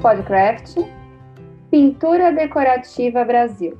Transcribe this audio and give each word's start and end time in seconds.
Podcraft, 0.00 0.78
Pintura 1.70 2.32
Decorativa 2.32 3.22
Brasil. 3.22 3.76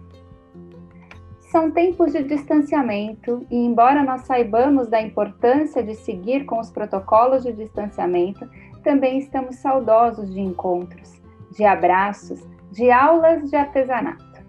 São 1.51 1.71
tempos 1.71 2.13
de 2.13 2.23
distanciamento 2.23 3.47
e, 3.51 3.57
embora 3.57 4.05
nós 4.05 4.21
saibamos 4.27 4.89
da 4.89 5.01
importância 5.01 5.83
de 5.83 5.95
seguir 5.95 6.45
com 6.45 6.61
os 6.61 6.71
protocolos 6.71 7.43
de 7.43 7.55
distanciamento, 7.55 8.47
também 8.85 9.19
estamos 9.19 9.57
saudosos 9.57 10.31
de 10.31 10.41
encontros, 10.41 11.23
de 11.53 11.65
abraços, 11.65 12.47
de 12.71 12.91
aulas 12.91 13.49
de 13.49 13.57
artesanato. 13.57 14.45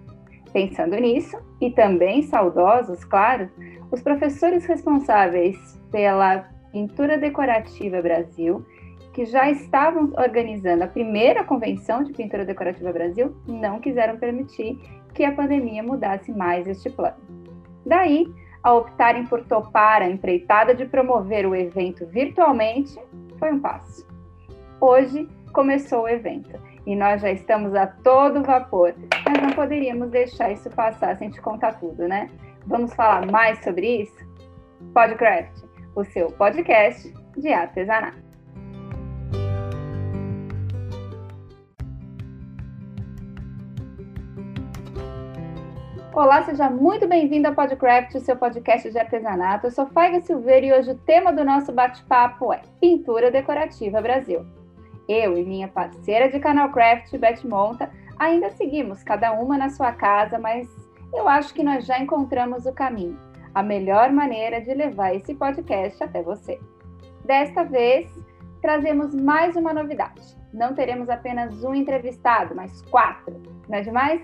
Pensando 0.52 0.98
nisso, 0.98 1.38
e 1.62 1.72
também 1.72 2.22
saudosos, 2.24 3.06
claro, 3.06 3.50
os 3.90 4.02
professores 4.02 4.66
responsáveis 4.66 5.58
pela 5.90 6.50
Pintura 6.74 7.18
Decorativa 7.18 8.02
Brasil, 8.02 8.66
que 9.14 9.26
já 9.26 9.50
estavam 9.50 10.12
organizando 10.18 10.84
a 10.84 10.88
primeira 10.88 11.44
convenção 11.44 12.04
de 12.04 12.14
Pintura 12.14 12.46
Decorativa 12.46 12.92
Brasil, 12.94 13.36
não 13.46 13.80
quiseram 13.80 14.18
permitir 14.18 14.80
que 15.14 15.24
a 15.24 15.34
pandemia 15.34 15.84
mudasse 15.84 16.32
mais 16.32 16.68
este 16.68 16.90
plano. 16.90 17.18
Daí, 17.86 18.26
a 18.64 18.74
optarem 18.74 19.26
por 19.26 19.44
topar 19.46 20.02
a 20.02 20.10
empreitada 20.10 20.74
de 20.74 20.86
promover 20.86 21.46
o 21.46 21.56
evento 21.56 22.06
virtualmente, 22.08 22.98
foi 23.38 23.52
um 23.52 23.60
passo. 23.60 24.08
Hoje 24.80 25.28
começou 25.52 26.04
o 26.04 26.10
evento 26.10 26.58
e 26.86 26.96
nós 26.96 27.22
já 27.22 27.32
estamos 27.32 27.76
a 27.76 27.88
todo 27.88 28.44
vapor, 28.44 28.94
mas 29.26 29.42
não 29.42 29.52
poderíamos 29.52 30.10
deixar 30.10 30.52
isso 30.52 30.70
passar 30.70 31.18
sem 31.18 31.30
te 31.30 31.42
contar 31.42 31.80
tudo, 31.80 32.08
né? 32.08 32.30
Vamos 32.66 32.94
falar 32.94 33.26
mais 33.30 33.62
sobre 33.64 34.04
isso? 34.04 34.32
Podcraft, 34.94 35.64
o 35.96 36.04
seu 36.06 36.28
podcast 36.32 37.14
de 37.38 37.52
artesanato. 37.52 38.31
Olá, 46.14 46.44
seja 46.44 46.70
muito 46.70 47.08
bem-vindo 47.08 47.48
ao 47.48 47.56
Podcraft, 47.56 48.16
o 48.16 48.20
seu 48.20 48.36
podcast 48.36 48.92
de 48.92 49.00
artesanato. 49.00 49.68
Eu 49.68 49.72
sou 49.72 49.88
Faiga 49.88 50.20
Silveira 50.20 50.66
e 50.66 50.74
hoje 50.74 50.92
o 50.92 50.98
tema 50.98 51.32
do 51.32 51.42
nosso 51.46 51.72
bate-papo 51.72 52.52
é 52.52 52.62
Pintura 52.82 53.32
Decorativa 53.32 54.02
Brasil. 54.02 54.46
Eu 55.08 55.38
e 55.38 55.46
minha 55.46 55.70
parceira 55.70 56.30
de 56.30 56.38
canal 56.38 56.70
Craft, 56.70 57.18
Beth 57.18 57.46
Monta, 57.46 57.90
ainda 58.20 58.50
seguimos 58.50 59.02
cada 59.04 59.32
uma 59.32 59.58
na 59.58 59.70
sua 59.70 59.94
casa, 59.94 60.38
mas 60.38 60.68
eu 61.14 61.30
acho 61.30 61.54
que 61.54 61.64
nós 61.64 61.86
já 61.86 61.98
encontramos 61.98 62.66
o 62.66 62.74
caminho, 62.74 63.18
a 63.56 63.64
melhor 63.64 64.12
maneira 64.12 64.60
de 64.60 64.74
levar 64.74 65.16
esse 65.16 65.34
podcast 65.34 66.04
até 66.04 66.22
você. 66.22 66.60
Desta 67.24 67.64
vez, 67.64 68.12
trazemos 68.62 69.16
mais 69.16 69.56
uma 69.56 69.74
novidade. 69.74 70.38
Não 70.54 70.76
teremos 70.76 71.10
apenas 71.10 71.64
um 71.64 71.74
entrevistado, 71.74 72.54
mas 72.54 72.82
quatro. 72.82 73.42
Não 73.70 73.78
é 73.78 73.82
demais? 73.82 74.22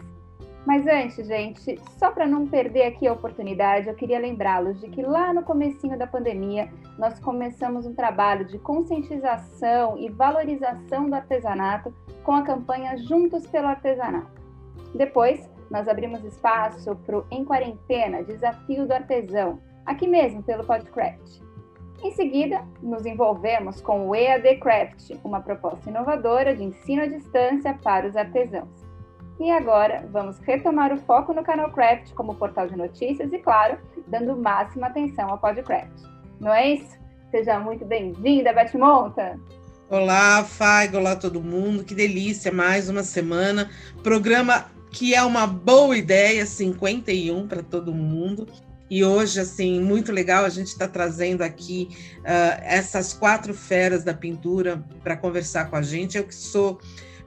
Mas 0.67 0.85
antes, 0.85 1.25
gente, 1.25 1.79
só 1.97 2.11
para 2.11 2.27
não 2.27 2.45
perder 2.45 2.87
aqui 2.87 3.07
a 3.07 3.13
oportunidade, 3.13 3.87
eu 3.87 3.95
queria 3.95 4.19
lembrá-los 4.19 4.81
de 4.81 4.89
que 4.89 5.01
lá 5.01 5.33
no 5.33 5.41
comecinho 5.41 5.97
da 5.97 6.05
pandemia, 6.05 6.69
nós 6.99 7.17
começamos 7.21 7.85
um 7.85 7.95
trabalho 7.95 8.43
de 8.43 8.59
conscientização 8.59 9.97
e 9.97 10.09
valorização 10.09 11.09
do 11.09 11.15
artesanato 11.15 11.95
com 12.21 12.33
a 12.33 12.41
campanha 12.41 12.97
Juntos 12.97 13.47
pelo 13.47 13.67
Artesanato. 13.67 14.41
Depois, 14.93 15.49
nós 15.71 15.87
abrimos 15.87 16.21
espaço 16.25 16.97
para 16.97 17.19
o 17.19 17.25
Em 17.31 17.45
Quarentena, 17.45 18.21
Desafio 18.21 18.85
do 18.85 18.91
Artesão, 18.91 19.61
aqui 19.85 20.05
mesmo 20.05 20.43
pelo 20.43 20.65
Podcraft. 20.65 21.39
Em 22.03 22.11
seguida, 22.11 22.61
nos 22.83 23.05
envolvemos 23.05 23.79
com 23.79 24.09
o 24.09 24.13
EAD 24.13 24.57
Craft, 24.57 25.11
uma 25.23 25.39
proposta 25.39 25.89
inovadora 25.89 26.53
de 26.53 26.65
ensino 26.65 27.03
à 27.03 27.05
distância 27.05 27.73
para 27.81 28.05
os 28.05 28.17
artesãos. 28.17 28.86
E 29.39 29.51
agora 29.51 30.03
vamos 30.11 30.39
retomar 30.39 30.91
o 30.91 30.97
foco 30.97 31.31
no 31.31 31.43
canal 31.43 31.71
Craft 31.71 32.11
como 32.13 32.33
portal 32.33 32.67
de 32.67 32.75
notícias 32.75 33.31
e, 33.31 33.37
claro, 33.37 33.77
dando 34.07 34.35
máxima 34.35 34.87
atenção 34.87 35.29
ao 35.29 35.37
Podcraft. 35.37 35.91
Não 36.39 36.51
é 36.51 36.73
isso? 36.73 36.97
Seja 37.29 37.59
muito 37.59 37.85
bem-vinda, 37.85 38.51
Beth 38.51 38.73
Monta! 38.73 39.39
Olá, 39.89 40.43
Faigo, 40.43 40.97
olá 40.97 41.15
todo 41.15 41.39
mundo, 41.39 41.83
que 41.83 41.93
delícia, 41.93 42.51
mais 42.51 42.89
uma 42.89 43.03
semana. 43.03 43.69
Programa 44.01 44.65
que 44.91 45.13
é 45.13 45.21
uma 45.21 45.45
boa 45.45 45.95
ideia, 45.95 46.43
51 46.43 47.47
para 47.47 47.61
todo 47.61 47.93
mundo. 47.93 48.47
E 48.89 49.03
hoje, 49.03 49.39
assim, 49.39 49.79
muito 49.79 50.11
legal, 50.11 50.45
a 50.45 50.49
gente 50.49 50.67
está 50.67 50.87
trazendo 50.87 51.43
aqui 51.43 51.89
uh, 52.21 52.61
essas 52.63 53.13
quatro 53.13 53.53
feras 53.53 54.03
da 54.03 54.13
pintura 54.13 54.83
para 55.03 55.15
conversar 55.15 55.69
com 55.69 55.75
a 55.75 55.81
gente. 55.81 56.17
Eu 56.17 56.23
que 56.23 56.33
sou 56.33 56.79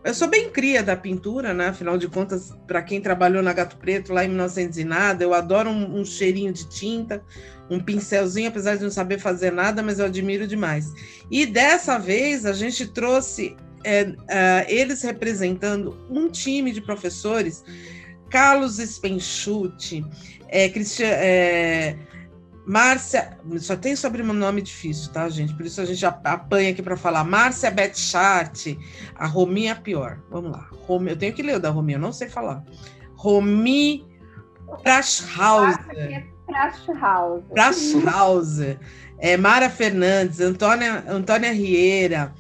eu 0.03 0.15
sou 0.15 0.29
bem 0.29 0.49
cria 0.49 0.83
da 0.83 0.97
pintura, 0.97 1.53
né? 1.53 1.69
Afinal 1.69 1.99
de 1.99 2.09
contas, 2.09 2.57
para 2.67 2.83
quem 2.83 3.01
trabalhou 3.01 3.43
na 3.43 3.53
Gato 3.53 3.77
Preto 3.77 4.13
lá 4.13 4.25
em 4.25 4.29
1900 4.29 4.79
e 4.79 4.85
nada, 4.85 5.23
eu 5.23 5.35
adoro 5.35 5.69
um, 5.69 6.01
um, 6.01 6.05
cheirinho 6.05 6.53
de 6.53 6.69
tinta, 6.69 7.23
um 7.69 7.79
pincelzinho, 7.79 8.49
apesar 8.49 8.77
de 8.77 8.83
não 8.83 8.91
saber 8.91 9.19
fazer 9.19 9.53
nada, 9.53 9.83
mas 9.83 9.99
eu 9.99 10.07
admiro 10.07 10.47
demais. 10.47 10.93
E 11.31 11.45
dessa 11.45 11.99
vez 11.99 12.47
a 12.47 12.53
gente 12.53 12.87
trouxe 12.87 13.55
é, 13.85 14.05
uh, 14.05 14.17
eles 14.69 15.03
representando 15.03 15.97
um 16.11 16.31
time 16.31 16.73
de 16.73 16.81
professores, 16.81 17.63
Carlos 18.31 18.79
Spenchute, 18.79 20.05
é, 20.49 20.69
Cristian, 20.69 21.07
é, 21.09 21.97
Márcia, 22.71 23.37
só 23.59 23.75
tem 23.75 23.97
sobrenome 23.97 24.63
difícil, 24.63 25.11
tá, 25.11 25.29
gente? 25.29 25.53
Por 25.55 25.67
isso 25.67 25.81
a 25.81 25.85
gente 25.85 26.07
apanha 26.07 26.71
aqui 26.71 26.81
para 26.81 26.97
falar. 26.97 27.25
Márcia 27.25 27.69
Betchart, 27.69 28.79
a 29.17 29.27
Rominha 29.27 29.75
pior. 29.75 30.21
Vamos 30.31 30.53
lá. 30.53 30.69
Romi, 30.87 31.11
eu 31.11 31.17
tenho 31.17 31.35
que 31.35 31.43
ler 31.43 31.57
o 31.57 31.61
da 31.61 31.69
Rominha, 31.69 31.97
eu 31.97 32.01
não 32.01 32.13
sei 32.13 32.29
falar. 32.29 32.63
Romi 33.17 34.07
Prashhauser. 34.85 36.29
Prashhauser. 36.47 37.49
Prashhauser. 37.53 38.79
É, 39.19 39.37
Mara 39.37 39.69
Fernandes, 39.69 40.39
Antônia, 40.39 41.03
Antônia 41.09 41.53
Rieira, 41.53 42.33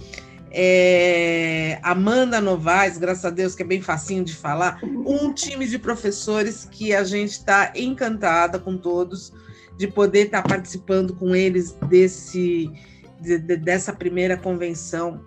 é, 0.52 1.80
Amanda 1.82 2.40
Novaes, 2.40 2.98
graças 2.98 3.24
a 3.24 3.30
Deus, 3.30 3.56
que 3.56 3.64
é 3.64 3.66
bem 3.66 3.82
facinho 3.82 4.24
de 4.24 4.36
falar. 4.36 4.78
Um 4.84 5.32
time 5.32 5.66
de 5.66 5.76
professores 5.76 6.68
que 6.70 6.94
a 6.94 7.02
gente 7.02 7.32
está 7.32 7.72
encantada 7.74 8.60
com 8.60 8.78
todos 8.78 9.32
de 9.80 9.88
poder 9.88 10.26
estar 10.26 10.42
participando 10.42 11.14
com 11.14 11.34
eles 11.34 11.72
desse, 11.88 12.70
de, 13.18 13.38
de, 13.38 13.56
dessa 13.56 13.94
primeira 13.94 14.36
convenção 14.36 15.24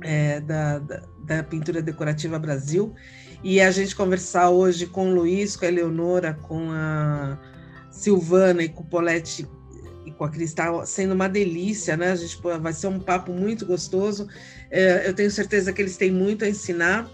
é, 0.00 0.40
da, 0.40 0.78
da, 0.78 1.02
da, 1.18 1.42
Pintura 1.42 1.82
Decorativa 1.82 2.38
Brasil. 2.38 2.94
E 3.44 3.60
a 3.60 3.70
gente 3.70 3.94
conversar 3.94 4.48
hoje 4.48 4.86
com 4.86 5.10
o 5.10 5.14
Luiz, 5.14 5.56
com 5.56 5.66
a 5.66 5.68
Eleonora, 5.68 6.32
com 6.32 6.70
a 6.70 7.38
Silvana 7.90 8.62
e 8.62 8.68
com 8.70 8.82
o 8.82 8.86
Polete 8.86 9.46
e 10.06 10.10
com 10.10 10.24
a 10.24 10.30
Cristal, 10.30 10.86
sendo 10.86 11.12
uma 11.12 11.28
delícia, 11.28 11.98
né? 11.98 12.12
A 12.12 12.16
gente 12.16 12.40
vai 12.62 12.72
ser 12.72 12.86
um 12.86 12.98
papo 12.98 13.30
muito 13.30 13.66
gostoso. 13.66 14.26
É, 14.70 15.06
eu 15.06 15.12
tenho 15.12 15.30
certeza 15.30 15.70
que 15.70 15.82
eles 15.82 15.98
têm 15.98 16.10
muito 16.10 16.46
a 16.46 16.48
ensinar 16.48 17.10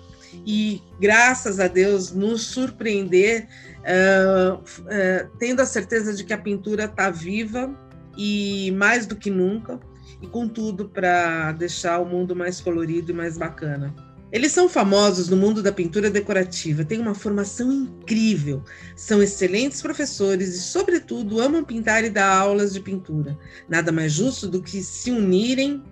e, 0.46 0.80
graças 1.00 1.58
a 1.58 1.66
Deus, 1.66 2.12
nos 2.12 2.42
surpreender 2.42 3.48
uh, 3.86 4.54
uh, 4.54 5.30
tendo 5.38 5.60
a 5.60 5.66
certeza 5.66 6.12
de 6.12 6.24
que 6.24 6.32
a 6.32 6.38
pintura 6.38 6.84
está 6.84 7.10
viva 7.10 7.74
e 8.16 8.72
mais 8.72 9.06
do 9.06 9.14
que 9.14 9.30
nunca, 9.30 9.78
e 10.20 10.26
com 10.26 10.48
tudo 10.48 10.88
para 10.88 11.52
deixar 11.52 12.00
o 12.00 12.06
mundo 12.06 12.34
mais 12.34 12.60
colorido 12.60 13.12
e 13.12 13.14
mais 13.14 13.36
bacana. 13.38 13.94
Eles 14.32 14.50
são 14.50 14.68
famosos 14.68 15.28
no 15.28 15.36
mundo 15.36 15.62
da 15.62 15.70
pintura 15.70 16.10
decorativa, 16.10 16.84
têm 16.84 16.98
uma 16.98 17.14
formação 17.14 17.70
incrível, 17.70 18.62
são 18.96 19.22
excelentes 19.22 19.80
professores 19.80 20.54
e, 20.56 20.60
sobretudo, 20.60 21.40
amam 21.40 21.62
pintar 21.62 22.04
e 22.04 22.10
dar 22.10 22.36
aulas 22.36 22.72
de 22.72 22.80
pintura. 22.80 23.38
Nada 23.68 23.92
mais 23.92 24.12
justo 24.12 24.48
do 24.48 24.60
que 24.60 24.82
se 24.82 25.12
unirem 25.12 25.82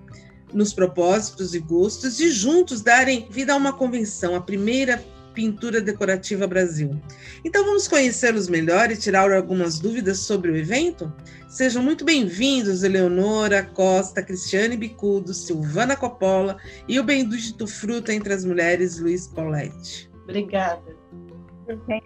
nos 0.53 0.73
propósitos 0.73 1.55
e 1.55 1.61
gostos 1.61 2.19
e 2.21 2.31
juntos 2.31 2.81
darem 2.81 3.29
vida 3.31 3.53
a 3.53 3.57
uma 3.57 3.73
convenção, 3.73 4.35
a 4.35 4.41
primeira 4.41 5.03
Pintura 5.35 5.81
Decorativa 5.81 6.47
Brasil. 6.47 6.99
Então 7.45 7.65
vamos 7.65 7.89
conhecê-los 7.89 8.49
melhor 8.49 8.91
e 8.91 8.97
tirar 8.97 9.33
algumas 9.33 9.79
dúvidas 9.81 10.21
sobre 10.21 10.51
o 10.51 10.57
evento? 10.57 11.13
Sejam 11.49 11.83
muito 11.83 12.05
bem-vindos, 12.05 12.83
Eleonora 12.83 13.63
Costa, 13.65 14.23
Cristiane 14.23 14.77
Bicudo, 14.77 15.35
Silvana 15.35 15.97
Coppola 15.97 16.57
e 16.89 16.99
o 16.99 17.05
bendito 17.05 17.67
fruto 17.67 18.11
entre 18.11 18.33
as 18.33 18.45
mulheres, 18.45 18.99
Luiz 18.99 19.27
Paulette. 19.27 20.11
Obrigada. 20.23 20.83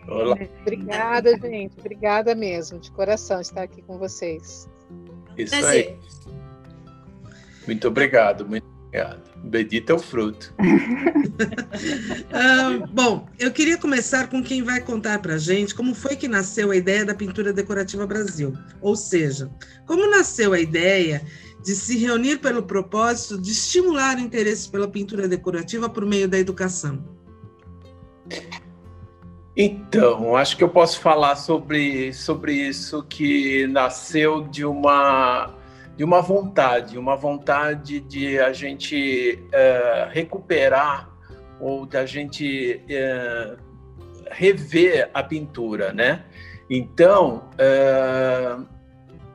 Olá. 0.08 0.36
Obrigada, 0.62 1.38
gente. 1.38 1.78
Obrigada 1.78 2.34
mesmo, 2.34 2.78
de 2.78 2.90
coração, 2.90 3.40
estar 3.40 3.62
aqui 3.62 3.82
com 3.82 3.98
vocês. 3.98 4.68
Isso 5.36 5.54
aí. 5.54 5.96
Muito 7.66 7.88
obrigado, 7.88 8.48
muito 8.48 8.77
obrigado. 8.88 9.22
Bendito 9.36 9.90
é 9.90 9.94
o 9.94 9.98
fruto. 9.98 10.52
ah, 12.32 12.86
bom, 12.90 13.28
eu 13.38 13.52
queria 13.52 13.78
começar 13.78 14.28
com 14.28 14.42
quem 14.42 14.62
vai 14.62 14.80
contar 14.80 15.20
para 15.20 15.38
gente 15.38 15.74
como 15.74 15.94
foi 15.94 16.16
que 16.16 16.26
nasceu 16.26 16.70
a 16.70 16.76
ideia 16.76 17.04
da 17.04 17.14
pintura 17.14 17.52
decorativa 17.52 18.06
Brasil. 18.06 18.52
Ou 18.80 18.96
seja, 18.96 19.50
como 19.86 20.10
nasceu 20.10 20.52
a 20.52 20.60
ideia 20.60 21.22
de 21.62 21.74
se 21.74 21.96
reunir 21.98 22.38
pelo 22.38 22.62
propósito 22.62 23.40
de 23.40 23.52
estimular 23.52 24.16
o 24.16 24.20
interesse 24.20 24.68
pela 24.70 24.88
pintura 24.88 25.28
decorativa 25.28 25.88
por 25.88 26.04
meio 26.04 26.28
da 26.28 26.38
educação? 26.38 27.04
Então, 29.56 30.36
acho 30.36 30.56
que 30.56 30.62
eu 30.62 30.68
posso 30.68 31.00
falar 31.00 31.34
sobre, 31.34 32.12
sobre 32.12 32.52
isso 32.52 33.02
que 33.02 33.66
nasceu 33.66 34.42
de 34.42 34.64
uma 34.64 35.57
de 35.98 36.04
uma 36.04 36.22
vontade, 36.22 36.96
uma 36.96 37.16
vontade 37.16 37.98
de 37.98 38.38
a 38.38 38.52
gente 38.52 39.36
uh, 39.46 40.08
recuperar 40.10 41.10
ou 41.60 41.84
da 41.84 42.06
gente 42.06 42.80
uh, 42.84 43.58
rever 44.30 45.10
a 45.12 45.24
pintura, 45.24 45.92
né? 45.92 46.24
Então, 46.70 47.50
uh, 47.54 48.64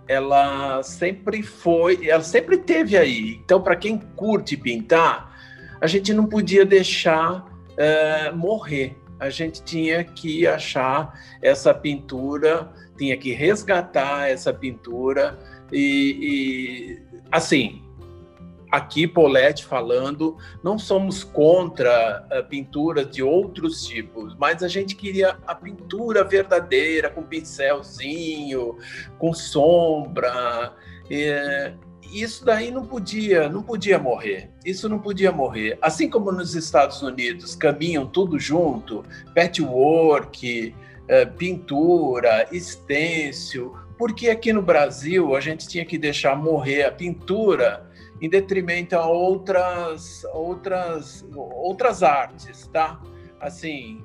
ela 0.07 0.81
sempre 0.83 1.43
foi, 1.43 2.07
ela 2.07 2.23
sempre 2.23 2.57
teve 2.57 2.95
aí. 2.95 3.41
Então, 3.43 3.61
para 3.61 3.75
quem 3.75 3.97
curte 3.97 4.55
pintar, 4.55 5.37
a 5.81 5.87
gente 5.87 6.13
não 6.13 6.25
podia 6.25 6.65
deixar 6.65 7.51
morrer. 8.35 8.95
A 9.19 9.29
gente 9.29 9.63
tinha 9.63 10.03
que 10.03 10.45
achar 10.45 11.19
essa 11.41 11.73
pintura, 11.73 12.71
tinha 12.97 13.17
que 13.17 13.33
resgatar 13.33 14.29
essa 14.29 14.53
pintura 14.53 15.39
e, 15.73 16.17
e 16.21 17.01
assim, 17.31 17.81
aqui 18.73 19.07
Paulette 19.07 19.65
falando, 19.65 20.37
não 20.63 20.79
somos 20.79 21.23
contra 21.23 22.25
a 22.31 22.41
pintura 22.41 23.05
de 23.05 23.21
outros 23.21 23.85
tipos, 23.85 24.35
mas 24.35 24.63
a 24.63 24.67
gente 24.67 24.95
queria 24.95 25.37
a 25.45 25.53
pintura 25.53 26.23
verdadeira, 26.23 27.09
com 27.09 27.21
pincelzinho, 27.21 28.77
com 29.19 29.31
sombra. 29.31 30.73
É, 31.11 31.73
isso 32.11 32.43
daí 32.43 32.71
não 32.71 32.85
podia, 32.85 33.47
não 33.47 33.61
podia 33.61 33.99
morrer. 33.99 34.49
Isso 34.65 34.89
não 34.89 34.97
podia 34.97 35.31
morrer. 35.31 35.77
Assim 35.79 36.09
como 36.09 36.31
nos 36.31 36.55
Estados 36.55 37.01
Unidos 37.01 37.55
caminham 37.55 38.07
tudo 38.07 38.39
junto, 38.39 39.03
patchwork, 39.35 40.75
é, 41.07 41.25
pintura, 41.25 42.47
stencil, 42.53 43.75
porque 44.03 44.29
aqui 44.29 44.51
no 44.51 44.61
Brasil 44.61 45.33
a 45.33 45.39
gente 45.39 45.65
tinha 45.65 45.85
que 45.85 45.97
deixar 45.97 46.35
morrer 46.35 46.83
a 46.83 46.91
pintura 46.91 47.89
em 48.21 48.29
detrimento 48.29 48.97
a 48.97 49.07
outras 49.07 50.25
outras 50.33 51.25
outras 51.33 52.03
artes, 52.03 52.67
tá? 52.67 53.01
Assim, 53.39 54.03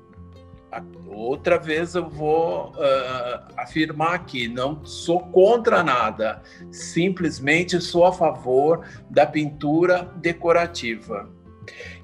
outra 1.08 1.58
vez 1.58 1.96
eu 1.96 2.08
vou 2.08 2.68
uh, 2.74 3.54
afirmar 3.56 4.14
aqui, 4.14 4.46
não 4.46 4.86
sou 4.86 5.18
contra 5.18 5.82
nada, 5.82 6.42
simplesmente 6.70 7.80
sou 7.80 8.04
a 8.04 8.12
favor 8.12 8.86
da 9.10 9.26
pintura 9.26 10.12
decorativa. 10.14 11.28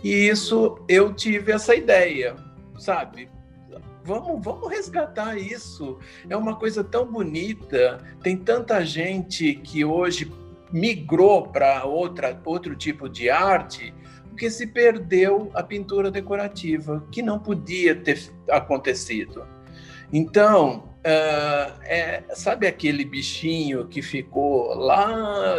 E 0.02 0.10
isso 0.28 0.84
eu 0.88 1.14
tive 1.14 1.52
essa 1.52 1.76
ideia, 1.76 2.34
sabe? 2.76 3.30
Vamos, 4.04 4.44
vamos 4.44 4.68
resgatar 4.68 5.36
isso. 5.38 5.98
É 6.28 6.36
uma 6.36 6.56
coisa 6.56 6.84
tão 6.84 7.06
bonita. 7.10 7.98
Tem 8.22 8.36
tanta 8.36 8.84
gente 8.84 9.54
que 9.56 9.84
hoje 9.84 10.30
migrou 10.70 11.48
para 11.48 11.84
outra 11.84 12.38
outro 12.44 12.76
tipo 12.76 13.08
de 13.08 13.30
arte 13.30 13.94
porque 14.34 14.50
se 14.50 14.66
perdeu 14.66 15.48
a 15.54 15.62
pintura 15.62 16.10
decorativa, 16.10 17.06
que 17.12 17.22
não 17.22 17.38
podia 17.38 17.94
ter 17.94 18.32
acontecido. 18.50 19.46
Então, 20.12 20.88
uh, 20.98 21.80
é, 21.84 22.24
sabe 22.34 22.66
aquele 22.66 23.04
bichinho 23.04 23.86
que 23.86 24.02
ficou 24.02 24.74
lá 24.74 25.56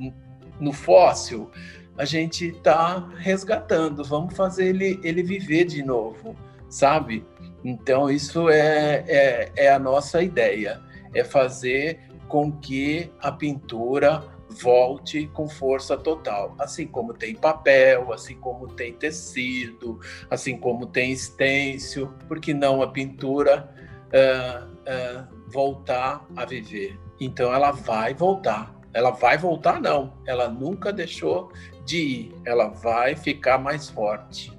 uh, 0.00 0.12
no 0.58 0.72
fóssil? 0.72 1.50
A 1.98 2.06
gente 2.06 2.46
está 2.46 3.06
resgatando, 3.18 4.02
vamos 4.02 4.34
fazer 4.34 4.68
ele, 4.68 4.98
ele 5.02 5.22
viver 5.22 5.64
de 5.64 5.82
novo 5.82 6.34
sabe? 6.68 7.26
Então, 7.64 8.10
isso 8.10 8.48
é, 8.48 9.04
é, 9.06 9.52
é 9.56 9.72
a 9.72 9.78
nossa 9.78 10.22
ideia, 10.22 10.80
é 11.14 11.24
fazer 11.24 12.00
com 12.28 12.52
que 12.52 13.10
a 13.20 13.32
pintura 13.32 14.22
volte 14.50 15.26
com 15.28 15.48
força 15.48 15.96
total, 15.96 16.54
assim 16.58 16.86
como 16.86 17.12
tem 17.12 17.34
papel, 17.34 18.12
assim 18.12 18.34
como 18.36 18.66
tem 18.68 18.92
tecido, 18.92 20.00
assim 20.30 20.56
como 20.56 20.86
tem 20.86 21.12
estêncil, 21.12 22.12
porque 22.26 22.54
não 22.54 22.82
a 22.82 22.88
pintura 22.88 23.68
uh, 24.08 24.66
uh, 24.66 25.50
voltar 25.50 26.26
a 26.36 26.44
viver? 26.44 26.98
Então 27.20 27.52
ela 27.52 27.72
vai 27.72 28.14
voltar, 28.14 28.74
ela 28.92 29.10
vai 29.10 29.36
voltar 29.36 29.80
não, 29.80 30.14
ela 30.26 30.48
nunca 30.48 30.92
deixou 30.92 31.52
de 31.84 31.98
ir, 31.98 32.34
ela 32.44 32.68
vai 32.68 33.14
ficar 33.14 33.58
mais 33.58 33.88
forte. 33.88 34.57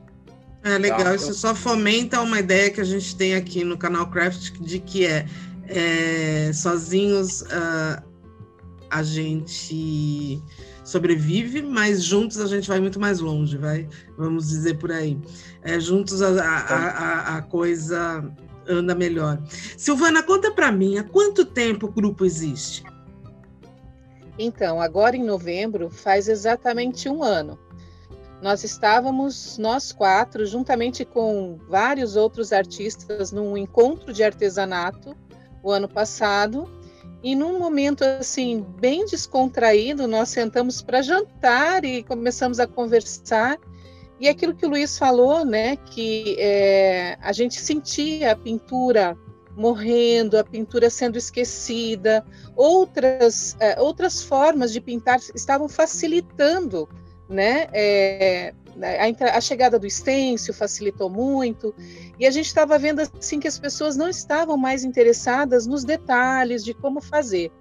É 0.64 0.78
legal, 0.78 1.00
tá? 1.00 1.16
isso 1.16 1.34
só 1.34 1.56
fomenta 1.56 2.22
uma 2.22 2.40
ideia 2.40 2.70
que 2.70 2.82
a 2.82 2.86
gente 2.86 3.16
tem 3.16 3.36
aqui 3.36 3.64
no 3.64 3.78
canal 3.78 4.10
Craft 4.10 4.52
de 4.60 4.80
que 4.80 5.06
é, 5.06 5.26
é 5.68 6.52
sozinhos 6.54 7.42
uh, 7.42 8.04
a 8.90 9.04
gente 9.04 10.42
sobrevive, 10.84 11.62
mas 11.62 12.04
juntos 12.04 12.40
a 12.40 12.48
gente 12.48 12.68
vai 12.68 12.80
muito 12.80 13.00
mais 13.00 13.20
longe, 13.20 13.58
vai, 13.58 13.88
vamos 14.18 14.50
dizer 14.50 14.78
por 14.78 14.92
aí. 14.92 15.18
É, 15.62 15.80
juntos 15.80 16.22
a, 16.22 16.30
a, 16.30 16.58
a, 16.68 17.38
a 17.38 17.42
coisa 17.44 18.30
anda 18.68 18.96
melhor. 18.96 19.42
Silvana, 19.78 20.24
conta 20.24 20.52
para 20.52 20.72
mim, 20.72 20.98
há 20.98 21.04
quanto 21.04 21.46
tempo 21.46 21.88
o 21.88 21.92
grupo 21.92 22.26
existe? 22.26 22.84
Então, 24.38 24.82
agora 24.82 25.16
em 25.16 25.24
novembro 25.24 25.90
faz 25.90 26.28
exatamente 26.28 27.10
um 27.10 27.24
ano. 27.24 27.60
Nós 28.42 28.64
estávamos, 28.64 29.58
nós 29.58 29.92
quatro, 29.92 30.46
juntamente 30.46 31.04
com 31.04 31.58
vários 31.68 32.16
outros 32.16 32.54
artistas, 32.54 33.32
num 33.32 33.58
encontro 33.58 34.14
de 34.14 34.24
artesanato 34.24 35.16
o 35.62 35.72
ano 35.72 35.90
passado. 35.90 36.70
E 37.22 37.36
num 37.36 37.60
momento 37.60 38.02
assim 38.04 38.66
bem 38.80 39.06
descontraído, 39.06 40.08
nós 40.08 40.30
sentamos 40.30 40.82
para 40.82 41.02
jantar 41.02 41.84
e 41.84 42.02
começamos 42.02 42.62
a 42.62 42.68
conversar. 42.68 43.58
E 44.22 44.30
aquilo 44.30 44.56
que 44.56 44.66
o 44.66 44.70
Luiz 44.70 44.98
falou, 44.98 45.44
né, 45.44 45.76
que 45.76 46.38
é, 46.40 47.18
a 47.22 47.34
gente 47.34 47.60
sentia 47.60 48.32
a 48.32 48.36
pintura 48.38 49.18
morrendo, 49.56 50.38
a 50.38 50.44
pintura 50.44 50.90
sendo 50.90 51.18
esquecida, 51.18 52.26
outras, 52.56 53.58
é, 53.60 53.82
outras 53.82 54.24
formas 54.24 54.72
de 54.72 54.80
pintar 54.80 55.20
estavam 55.36 55.68
facilitando 55.68 56.88
né? 57.30 57.68
É, 57.72 58.54
a, 58.82 59.38
a, 59.38 59.42
chegada 59.42 59.78
do 59.78 59.90
stencil 59.90 60.54
facilitou 60.54 61.10
muito 61.10 61.76
e 62.18 62.26
a 62.26 62.32
gente 62.32 62.48
estava 62.48 62.78
vendo 62.80 63.02
assim 63.02 63.40
que 63.40 63.48
as 63.48 63.60
pessoas 63.60 63.96
não 63.96 64.10
estavam 64.10 64.58
mais 64.58 64.84
interessadas 64.84 65.68
nos 65.68 65.84
detalhes 65.84 66.64
de 66.64 66.74
como 66.74 67.00
fazer. 67.00 67.52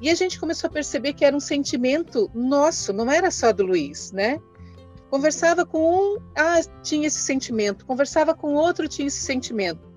E 0.00 0.10
a 0.10 0.14
gente 0.14 0.38
começou 0.38 0.68
a 0.68 0.72
perceber 0.72 1.12
que 1.12 1.24
era 1.24 1.36
um 1.36 1.40
sentimento 1.40 2.30
nosso, 2.34 2.92
não 2.92 3.10
era 3.10 3.30
só 3.30 3.52
do 3.52 3.64
Luiz, 3.64 4.12
né? 4.12 4.40
Conversava 5.10 5.64
com 5.66 5.78
um, 5.78 6.18
ah, 6.34 6.60
tinha 6.82 7.06
esse 7.06 7.20
sentimento, 7.20 7.84
conversava 7.84 8.34
com 8.34 8.54
outro, 8.54 8.88
tinha 8.88 9.06
esse 9.06 9.20
sentimento. 9.20 9.92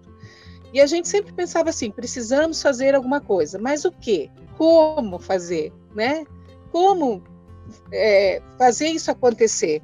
E 0.74 0.82
a 0.82 0.86
gente 0.86 1.08
sempre 1.08 1.32
pensava 1.32 1.70
assim, 1.70 1.90
precisamos 1.90 2.62
fazer 2.62 2.94
alguma 2.94 3.22
coisa, 3.22 3.58
mas 3.58 3.86
o 3.86 3.92
que? 3.92 4.30
Como 4.58 5.18
fazer, 5.18 5.72
né? 5.96 6.26
Como 6.72 7.24
é, 7.92 8.42
fazer 8.58 8.88
isso 8.88 9.12
acontecer. 9.12 9.82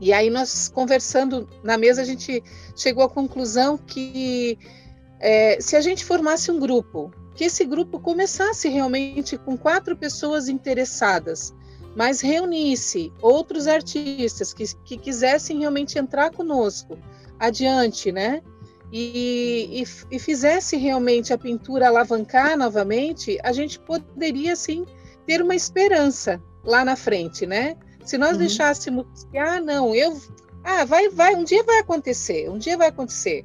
E 0.00 0.12
aí 0.12 0.28
nós 0.28 0.68
conversando 0.68 1.48
na 1.62 1.78
mesa 1.78 2.02
a 2.02 2.04
gente 2.04 2.42
chegou 2.76 3.04
à 3.04 3.08
conclusão 3.08 3.78
que 3.78 4.58
é, 5.20 5.58
se 5.60 5.76
a 5.76 5.80
gente 5.80 6.04
formasse 6.04 6.50
um 6.50 6.58
grupo, 6.58 7.12
que 7.34 7.44
esse 7.44 7.64
grupo 7.64 7.98
começasse 7.98 8.68
realmente 8.68 9.38
com 9.38 9.56
quatro 9.56 9.96
pessoas 9.96 10.48
interessadas, 10.48 11.54
mas 11.96 12.20
reunisse 12.20 13.12
outros 13.22 13.66
artistas 13.66 14.52
que, 14.52 14.64
que 14.84 14.96
quisessem 14.98 15.60
realmente 15.60 15.98
entrar 15.98 16.30
conosco 16.30 16.98
adiante, 17.38 18.12
né? 18.12 18.42
E, 18.92 19.82
e, 19.82 20.16
e 20.16 20.18
fizesse 20.18 20.76
realmente 20.76 21.32
a 21.32 21.38
pintura 21.38 21.88
alavancar 21.88 22.56
novamente, 22.56 23.38
a 23.42 23.52
gente 23.52 23.78
poderia 23.78 24.54
sim 24.54 24.84
ter 25.26 25.42
uma 25.42 25.54
esperança 25.54 26.40
lá 26.64 26.84
na 26.84 26.96
frente, 26.96 27.46
né? 27.46 27.76
Se 28.04 28.18
nós 28.18 28.32
uhum. 28.32 28.38
deixássemos 28.38 29.06
que, 29.30 29.38
ah, 29.38 29.60
não, 29.60 29.94
eu. 29.94 30.20
Ah, 30.62 30.84
vai, 30.84 31.08
vai, 31.08 31.34
um 31.34 31.44
dia 31.44 31.62
vai 31.62 31.78
acontecer, 31.78 32.48
um 32.50 32.58
dia 32.58 32.76
vai 32.76 32.88
acontecer. 32.88 33.44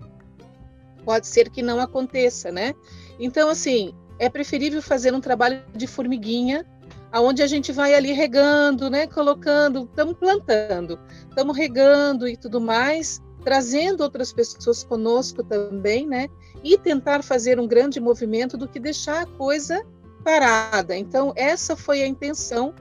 Pode 1.03 1.27
ser 1.27 1.49
que 1.49 1.61
não 1.61 1.79
aconteça, 1.79 2.51
né? 2.51 2.73
Então, 3.19 3.49
assim, 3.49 3.93
é 4.17 4.29
preferível 4.29 4.81
fazer 4.81 5.13
um 5.13 5.21
trabalho 5.21 5.61
de 5.75 5.87
formiguinha, 5.87 6.65
aonde 7.11 7.41
a 7.41 7.47
gente 7.47 7.71
vai 7.71 7.93
ali 7.93 8.11
regando, 8.11 8.89
né? 8.89 9.07
Colocando, 9.07 9.83
estamos 9.83 10.15
plantando, 10.15 10.99
estamos 11.27 11.57
regando 11.57 12.27
e 12.27 12.37
tudo 12.37 12.61
mais, 12.61 13.21
trazendo 13.43 14.01
outras 14.01 14.31
pessoas 14.31 14.83
conosco 14.83 15.43
também, 15.43 16.05
né? 16.05 16.27
E 16.63 16.77
tentar 16.77 17.23
fazer 17.23 17.59
um 17.59 17.67
grande 17.67 17.99
movimento 17.99 18.57
do 18.57 18.67
que 18.67 18.79
deixar 18.79 19.23
a 19.23 19.25
coisa 19.25 19.85
parada. 20.23 20.95
Então, 20.95 21.33
essa 21.35 21.75
foi 21.75 22.01
a 22.03 22.07
intenção 22.07 22.73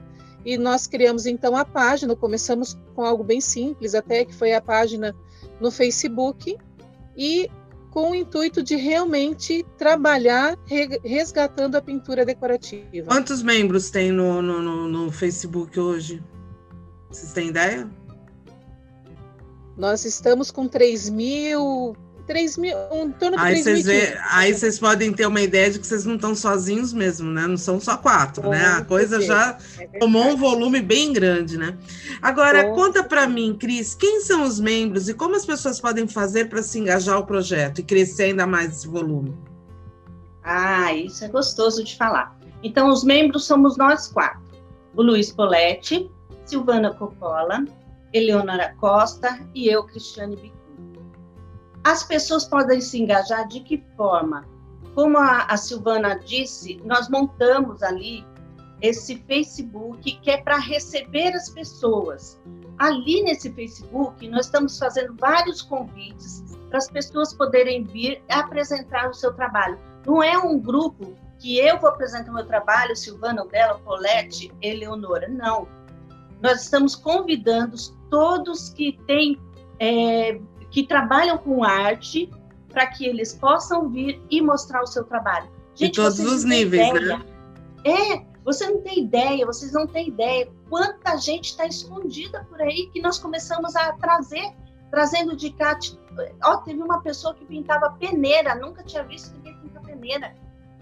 e 0.45 0.57
nós 0.57 0.87
criamos 0.87 1.25
então 1.25 1.55
a 1.55 1.65
página. 1.65 2.15
Começamos 2.15 2.77
com 2.95 3.03
algo 3.03 3.23
bem 3.23 3.41
simples, 3.41 3.95
até 3.95 4.25
que 4.25 4.33
foi 4.33 4.53
a 4.53 4.61
página 4.61 5.15
no 5.59 5.71
Facebook 5.71 6.57
e 7.17 7.49
com 7.91 8.11
o 8.11 8.15
intuito 8.15 8.61
de 8.61 8.75
realmente 8.75 9.65
trabalhar 9.77 10.57
resgatando 11.03 11.75
a 11.75 11.81
pintura 11.81 12.23
decorativa. 12.23 13.07
Quantos 13.07 13.41
membros 13.41 13.89
tem 13.89 14.11
no, 14.11 14.41
no, 14.41 14.61
no, 14.61 14.87
no 14.87 15.11
Facebook 15.11 15.79
hoje? 15.79 16.23
Vocês 17.09 17.33
têm 17.33 17.49
ideia? 17.49 17.89
Nós 19.75 20.05
estamos 20.05 20.51
com 20.51 20.67
3 20.67 21.09
mil, 21.09 21.95
3 22.29 22.57
mil, 22.57 22.77
em 22.93 23.11
torno 23.11 23.37
de 23.37 23.43
aí 23.43 23.63
3 23.63 23.85
mil. 23.87 23.95
Aí 24.29 24.53
vocês 24.53 24.77
podem 24.77 25.11
ter 25.11 25.25
uma 25.25 25.41
ideia 25.41 25.71
de 25.71 25.79
que 25.79 25.87
vocês 25.87 26.05
não 26.05 26.13
estão 26.13 26.35
sozinhos 26.35 26.93
mesmo, 26.93 27.31
né? 27.31 27.47
Não 27.47 27.57
são 27.57 27.79
só 27.79 27.97
quatro, 27.97 28.47
né? 28.47 28.63
A 28.67 28.85
coisa 28.85 29.19
já 29.19 29.57
é 29.79 29.97
tomou 29.97 30.25
um 30.25 30.37
volume 30.37 30.79
bem 30.79 31.11
grande, 31.11 31.57
né? 31.57 31.75
Agora, 32.21 32.67
Bom, 32.67 32.75
conta 32.75 33.03
para 33.03 33.27
mim, 33.27 33.57
Cris, 33.59 33.95
quem 33.95 34.21
são 34.21 34.43
os 34.43 34.59
membros 34.59 35.09
e 35.09 35.15
como 35.15 35.35
as 35.35 35.43
pessoas 35.43 35.81
podem 35.81 36.07
fazer 36.07 36.49
para 36.49 36.61
se 36.61 36.77
engajar 36.77 37.15
ao 37.15 37.25
projeto 37.25 37.79
e 37.79 37.83
crescer 37.83 38.25
ainda 38.25 38.45
mais 38.45 38.77
esse 38.77 38.87
volume? 38.87 39.35
Ah, 40.43 40.93
isso 40.93 41.25
é 41.25 41.27
gostoso 41.29 41.83
de 41.83 41.97
falar. 41.97 42.37
Então, 42.61 42.89
os 42.89 43.03
membros 43.03 43.45
somos 43.45 43.75
nós 43.75 44.07
quatro. 44.07 44.43
O 44.95 45.01
Luiz 45.01 45.31
Poletti, 45.31 46.11
Silvana 46.45 46.93
Coppola, 46.93 47.65
Eleonora 48.13 48.75
Costa 48.79 49.39
e 49.55 49.67
eu, 49.67 49.83
Cristiane 49.83 50.35
Bicu. 50.35 50.58
As 51.83 52.03
pessoas 52.03 52.45
podem 52.45 52.81
se 52.81 53.01
engajar 53.01 53.47
de 53.47 53.61
que 53.61 53.83
forma? 53.95 54.45
Como 54.95 55.17
a, 55.17 55.55
Silvana 55.55 56.19
disse, 56.19 56.81
nós 56.83 57.09
montamos 57.09 57.81
ali 57.81 58.25
esse 58.81 59.17
Facebook 59.27 60.19
que 60.21 60.31
é 60.31 60.37
para 60.37 60.57
receber 60.57 61.33
as 61.33 61.49
pessoas. 61.49 62.39
Ali 62.77 63.23
nesse 63.23 63.51
Facebook, 63.53 64.27
nós 64.29 64.45
estamos 64.45 64.77
fazendo 64.77 65.15
vários 65.17 65.61
convites 65.61 66.43
para 66.69 66.77
as 66.77 66.89
pessoas 66.89 67.33
poderem 67.33 67.83
vir 67.83 68.21
apresentar 68.29 69.09
o 69.09 69.13
seu 69.13 69.33
trabalho. 69.33 69.77
Não 70.05 70.23
é 70.23 70.37
um 70.37 70.59
grupo 70.59 71.13
que 71.39 71.57
eu 71.57 71.79
vou 71.79 71.89
apresentar 71.89 72.31
o 72.31 72.35
meu 72.35 72.45
trabalho, 72.45 72.95
Silvana, 72.95 73.45
Bela, 73.45 73.79
Colette, 73.79 74.51
Eleonora. 74.61 75.27
Não. 75.27 75.67
Nós 76.41 76.63
estamos 76.63 76.95
convidando 76.95 77.75
todos 78.09 78.69
que 78.69 78.97
têm 79.07 79.39
é, 79.79 80.39
que 80.71 80.85
trabalham 80.85 81.37
com 81.37 81.63
arte 81.63 82.29
para 82.69 82.87
que 82.87 83.05
eles 83.05 83.33
possam 83.33 83.89
vir 83.89 84.21
e 84.29 84.41
mostrar 84.41 84.81
o 84.81 84.87
seu 84.87 85.03
trabalho. 85.03 85.49
Gente, 85.75 85.91
de 85.91 86.01
todos 86.01 86.19
os 86.19 86.43
níveis, 86.43 86.89
ideia. 86.89 87.17
né? 87.17 87.25
É, 87.85 88.25
você 88.43 88.67
não 88.67 88.81
tem 88.81 88.99
ideia, 88.99 89.45
vocês 89.45 89.71
não 89.71 89.87
têm 89.87 90.09
ideia 90.09 90.49
quanta 90.69 91.17
gente 91.17 91.45
está 91.45 91.65
escondida 91.65 92.45
por 92.49 92.61
aí 92.61 92.89
que 92.93 93.01
nós 93.01 93.17
começamos 93.17 93.75
a 93.75 93.93
trazer, 93.93 94.53
trazendo 94.91 95.35
de 95.35 95.51
cá. 95.51 95.77
Ó, 96.43 96.57
teve 96.57 96.81
uma 96.81 97.01
pessoa 97.01 97.33
que 97.33 97.45
pintava 97.45 97.91
peneira, 97.91 98.55
nunca 98.55 98.83
tinha 98.83 99.03
visto 99.03 99.33
ninguém 99.35 99.57
pintar 99.59 99.83
peneira. 99.83 100.35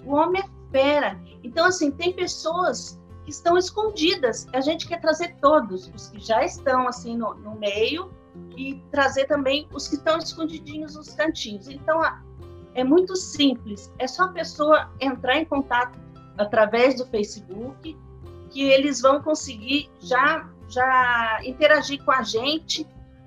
O 0.05 0.13
homem 0.13 0.41
é 0.41 0.71
fera. 0.71 1.19
Então, 1.43 1.65
assim, 1.65 1.91
tem 1.91 2.13
pessoas 2.13 2.99
que 3.23 3.31
estão 3.31 3.57
escondidas. 3.57 4.47
A 4.53 4.61
gente 4.61 4.87
quer 4.87 4.99
trazer 4.99 5.35
todos, 5.41 5.91
os 5.93 6.07
que 6.07 6.19
já 6.19 6.43
estão 6.43 6.87
assim 6.87 7.17
no, 7.17 7.33
no 7.35 7.55
meio 7.55 8.09
e 8.55 8.81
trazer 8.91 9.25
também 9.25 9.67
os 9.73 9.87
que 9.87 9.95
estão 9.95 10.17
escondidinhos 10.17 10.95
nos 10.95 11.13
cantinhos. 11.13 11.67
Então, 11.67 12.01
é 12.73 12.83
muito 12.83 13.15
simples. 13.15 13.93
É 13.97 14.07
só 14.07 14.23
a 14.23 14.29
pessoa 14.29 14.91
entrar 14.99 15.37
em 15.37 15.45
contato 15.45 15.99
através 16.37 16.95
do 16.95 17.05
Facebook 17.07 17.97
que 18.49 18.61
eles 18.63 19.01
vão 19.01 19.21
conseguir 19.21 19.89
já 19.99 20.47
já 20.69 21.39
interagir 21.43 22.03
com 22.03 22.11
a 22.11 22.21
gente 22.23 22.85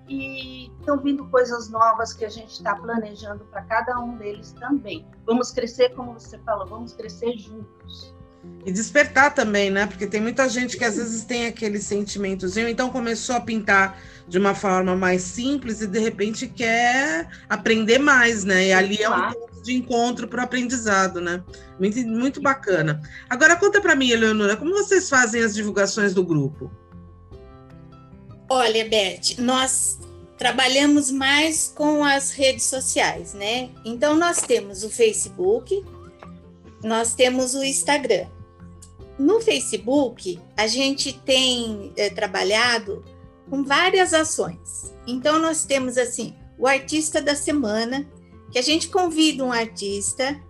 e 0.09 0.71
estão 0.79 0.99
vindo 0.99 1.25
coisas 1.29 1.71
novas 1.71 2.13
que 2.13 2.25
a 2.25 2.29
gente 2.29 2.51
está 2.51 2.75
planejando 2.75 3.45
para 3.47 3.63
cada 3.63 3.99
um 3.99 4.17
deles 4.17 4.53
também. 4.53 5.07
Vamos 5.25 5.53
crescer, 5.53 5.95
como 5.95 6.15
você 6.15 6.37
falou, 6.41 6.67
vamos 6.67 6.93
crescer 6.93 7.39
juntos. 7.39 8.15
E 8.65 8.73
despertar 8.73 9.35
também, 9.35 9.71
né? 9.71 9.87
Porque 9.87 10.07
tem 10.07 10.21
muita 10.21 10.49
gente 10.49 10.77
que 10.77 10.85
às 10.85 10.97
vezes 10.97 11.25
tem 11.25 11.47
aquele 11.47 11.79
sentimentozinho, 11.79 12.69
então 12.69 12.91
começou 12.91 13.37
a 13.37 13.41
pintar 13.41 14.01
de 14.29 14.39
uma 14.39 14.55
forma 14.55 14.95
mais 14.95 15.23
simples 15.23 15.81
e 15.81 15.87
de 15.87 15.99
repente 15.99 16.47
quer 16.47 17.29
aprender 17.49 17.99
mais, 17.99 18.45
né? 18.45 18.69
E 18.69 18.73
ali 18.73 19.03
é 19.03 19.11
um 19.11 19.33
ponto 19.33 19.63
de 19.63 19.75
encontro 19.75 20.29
para 20.29 20.41
o 20.41 20.45
aprendizado, 20.45 21.21
né? 21.21 21.43
Muito, 21.79 21.99
muito 22.07 22.41
bacana. 22.41 23.01
Agora 23.29 23.57
conta 23.57 23.81
para 23.81 23.95
mim, 23.95 24.11
Eleonora, 24.11 24.57
como 24.57 24.73
vocês 24.73 25.09
fazem 25.09 25.43
as 25.43 25.55
divulgações 25.55 26.15
do 26.15 26.25
grupo? 26.25 26.71
Olha, 28.49 28.89
Beth, 28.89 29.37
nós 29.39 29.99
trabalhamos 30.37 31.11
mais 31.11 31.71
com 31.75 32.05
as 32.05 32.33
redes 32.33 32.65
sociais, 32.65 33.35
né? 33.35 33.71
Então 33.85 34.17
nós 34.17 34.41
temos 34.41 34.83
o 34.83 34.91
Facebook, 34.91 35.85
nós 36.83 37.15
temos 37.15 37.55
o 37.55 37.63
Instagram. 37.63 38.27
No 39.19 39.41
Facebook, 39.41 40.41
a 40.57 40.67
gente 40.67 41.13
tem 41.13 41.93
é, 41.97 42.09
trabalhado 42.09 43.05
com 43.49 43.63
várias 43.63 44.15
ações. 44.15 44.95
Então, 45.07 45.39
nós 45.39 45.65
temos 45.65 45.99
assim 45.99 46.35
o 46.59 46.67
artista 46.67 47.21
da 47.21 47.35
semana, 47.35 48.07
que 48.51 48.59
a 48.59 48.63
gente 48.63 48.89
convida 48.89 49.45
um 49.45 49.53
artista, 49.53 50.41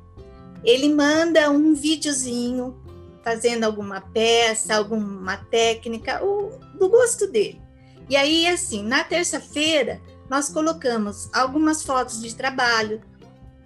ele 0.65 0.93
manda 0.93 1.51
um 1.51 1.75
videozinho 1.75 2.77
fazendo 3.23 3.65
alguma 3.65 4.01
peça, 4.01 4.75
alguma 4.75 5.37
técnica, 5.37 6.25
o, 6.25 6.51
do 6.79 6.89
gosto 6.89 7.27
dele. 7.27 7.61
E 8.09 8.17
aí, 8.17 8.47
assim, 8.47 8.83
na 8.83 9.05
terça-feira, 9.05 10.01
nós 10.29 10.49
colocamos 10.49 11.29
algumas 11.33 11.83
fotos 11.83 12.21
de 12.21 12.35
trabalho, 12.35 13.01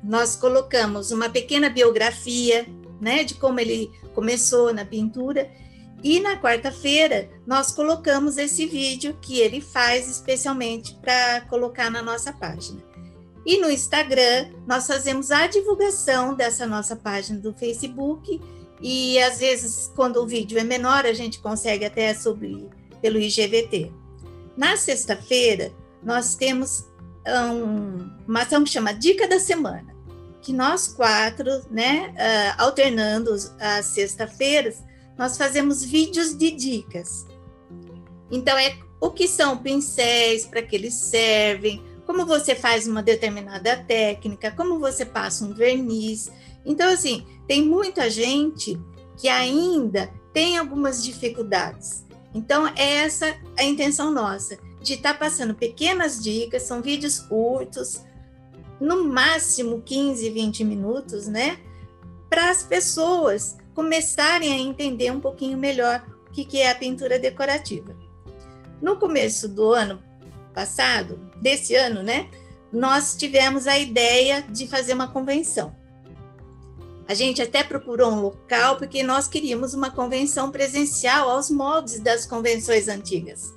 nós 0.04 0.37
colocamos 0.37 1.11
uma 1.11 1.30
pequena 1.30 1.70
biografia, 1.70 2.66
né, 3.00 3.25
de 3.25 3.34
como 3.34 3.58
ele 3.58 3.90
começou 4.14 4.73
na 4.73 4.84
pintura. 4.84 5.50
E 6.02 6.20
na 6.20 6.37
quarta-feira 6.37 7.30
nós 7.46 7.73
colocamos 7.73 8.37
esse 8.37 8.66
vídeo 8.66 9.16
que 9.23 9.40
ele 9.40 9.62
faz 9.62 10.06
especialmente 10.08 10.94
para 10.96 11.40
colocar 11.49 11.90
na 11.90 12.02
nossa 12.02 12.32
página. 12.32 12.82
E 13.46 13.58
no 13.58 13.70
Instagram 13.70 14.50
nós 14.66 14.87
fazemos 14.87 15.30
a 15.30 15.46
divulgação 15.46 16.34
dessa 16.34 16.66
nossa 16.66 16.94
página 16.94 17.40
do 17.40 17.54
Facebook 17.54 18.38
e 18.82 19.18
às 19.20 19.38
vezes 19.38 19.90
quando 19.96 20.18
o 20.18 20.26
vídeo 20.26 20.58
é 20.58 20.64
menor 20.64 21.06
a 21.06 21.14
gente 21.14 21.40
consegue 21.40 21.87
até 21.87 22.12
subir 22.12 22.68
pelo 23.00 23.18
IGVT. 23.18 23.90
Na 24.54 24.76
sexta-feira 24.76 25.73
nós 26.02 26.34
temos 26.34 26.87
um, 27.26 28.11
uma 28.28 28.42
ação 28.42 28.62
que 28.62 28.70
chama 28.70 28.92
Dica 28.92 29.26
da 29.26 29.40
Semana 29.40 29.93
que 30.44 30.52
nós 30.52 30.88
quatro, 30.88 31.48
né, 31.70 32.12
uh, 32.12 32.62
alternando 32.62 33.34
as 33.58 33.86
sexta-feiras, 33.86 34.84
nós 35.16 35.38
fazemos 35.38 35.82
vídeos 35.82 36.36
de 36.36 36.50
dicas. 36.50 37.26
Então, 38.30 38.56
é 38.58 38.76
o 39.00 39.10
que 39.10 39.26
são 39.26 39.56
pincéis, 39.56 40.44
para 40.44 40.62
que 40.62 40.76
eles 40.76 40.92
servem, 40.92 41.82
como 42.04 42.26
você 42.26 42.54
faz 42.54 42.86
uma 42.86 43.02
determinada 43.02 43.74
técnica, 43.84 44.50
como 44.50 44.78
você 44.78 45.06
passa 45.06 45.46
um 45.46 45.54
verniz. 45.54 46.30
Então, 46.64 46.92
assim, 46.92 47.26
tem 47.48 47.64
muita 47.64 48.10
gente 48.10 48.78
que 49.16 49.28
ainda 49.28 50.12
tem 50.32 50.58
algumas 50.58 51.02
dificuldades. 51.02 52.04
Então, 52.34 52.66
é 52.76 52.96
essa 52.96 53.34
a 53.56 53.64
intenção 53.64 54.12
nossa, 54.12 54.58
de 54.82 54.94
estar 54.94 55.14
tá 55.14 55.18
passando 55.18 55.54
pequenas 55.54 56.22
dicas, 56.22 56.64
são 56.64 56.82
vídeos 56.82 57.18
curtos, 57.18 58.02
no 58.80 59.04
máximo 59.04 59.82
15, 59.82 60.28
20 60.30 60.64
minutos, 60.64 61.26
né? 61.26 61.58
Para 62.28 62.50
as 62.50 62.62
pessoas 62.62 63.56
começarem 63.74 64.52
a 64.52 64.58
entender 64.58 65.10
um 65.10 65.20
pouquinho 65.20 65.58
melhor 65.58 66.04
o 66.28 66.30
que, 66.30 66.60
é 66.60 66.70
a 66.70 66.74
pintura 66.74 67.18
decorativa. 67.18 67.96
No 68.80 68.96
começo 68.96 69.48
do 69.48 69.72
ano 69.72 70.02
passado, 70.52 71.18
desse 71.40 71.74
ano, 71.74 72.02
né? 72.02 72.28
Nós 72.72 73.14
tivemos 73.16 73.66
a 73.66 73.78
ideia 73.78 74.42
de 74.42 74.66
fazer 74.66 74.94
uma 74.94 75.08
convenção. 75.08 75.74
A 77.06 77.14
gente 77.14 77.42
até 77.42 77.62
procurou 77.62 78.10
um 78.10 78.20
local 78.20 78.76
porque 78.76 79.02
nós 79.02 79.28
queríamos 79.28 79.74
uma 79.74 79.90
convenção 79.90 80.50
presencial 80.50 81.28
aos 81.28 81.50
moldes 81.50 82.00
das 82.00 82.24
convenções 82.24 82.88
antigas. 82.88 83.52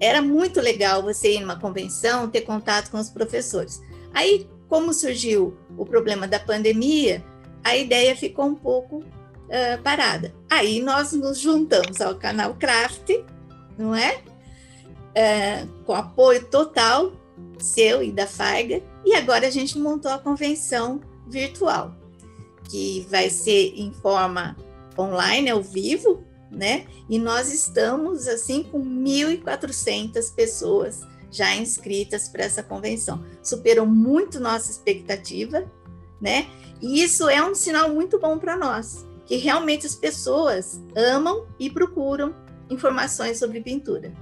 Era 0.00 0.22
muito 0.22 0.60
legal 0.60 1.02
você 1.02 1.34
ir 1.34 1.40
numa 1.40 1.58
convenção, 1.58 2.28
ter 2.28 2.42
contato 2.42 2.90
com 2.90 2.98
os 2.98 3.10
professores. 3.10 3.82
Aí, 4.18 4.50
como 4.68 4.92
surgiu 4.92 5.56
o 5.76 5.86
problema 5.86 6.26
da 6.26 6.40
pandemia, 6.40 7.24
a 7.62 7.76
ideia 7.76 8.16
ficou 8.16 8.46
um 8.46 8.54
pouco 8.56 8.96
uh, 8.96 9.82
parada. 9.84 10.34
Aí 10.50 10.80
nós 10.80 11.12
nos 11.12 11.38
juntamos 11.38 12.00
ao 12.00 12.16
canal 12.16 12.56
Craft, 12.56 13.10
não 13.78 13.94
é? 13.94 14.16
Uh, 14.16 15.84
com 15.84 15.94
apoio 15.94 16.44
total 16.46 17.12
seu 17.60 18.02
e 18.02 18.10
da 18.10 18.26
Faiga, 18.26 18.82
e 19.04 19.14
agora 19.14 19.46
a 19.46 19.50
gente 19.50 19.78
montou 19.78 20.10
a 20.10 20.18
convenção 20.18 21.00
virtual. 21.28 21.94
que 22.68 23.06
vai 23.08 23.30
ser 23.30 23.72
em 23.76 23.92
forma 23.92 24.56
online, 24.98 25.48
ao 25.48 25.62
vivo, 25.62 26.24
né? 26.50 26.86
E 27.08 27.20
nós 27.20 27.54
estamos 27.54 28.26
assim 28.26 28.64
com 28.64 28.84
1.400 28.84 30.34
pessoas 30.34 31.06
já 31.30 31.54
inscritas 31.54 32.28
para 32.28 32.44
essa 32.44 32.62
convenção. 32.62 33.24
Superou 33.42 33.86
muito 33.86 34.40
nossa 34.40 34.70
expectativa, 34.70 35.70
né? 36.20 36.46
E 36.80 37.02
isso 37.02 37.28
é 37.28 37.42
um 37.42 37.54
sinal 37.54 37.90
muito 37.90 38.18
bom 38.18 38.38
para 38.38 38.56
nós, 38.56 39.06
que 39.26 39.36
realmente 39.36 39.86
as 39.86 39.94
pessoas 39.94 40.80
amam 40.96 41.46
e 41.58 41.68
procuram 41.68 42.34
informações 42.70 43.38
sobre 43.38 43.60
pintura. 43.60 44.12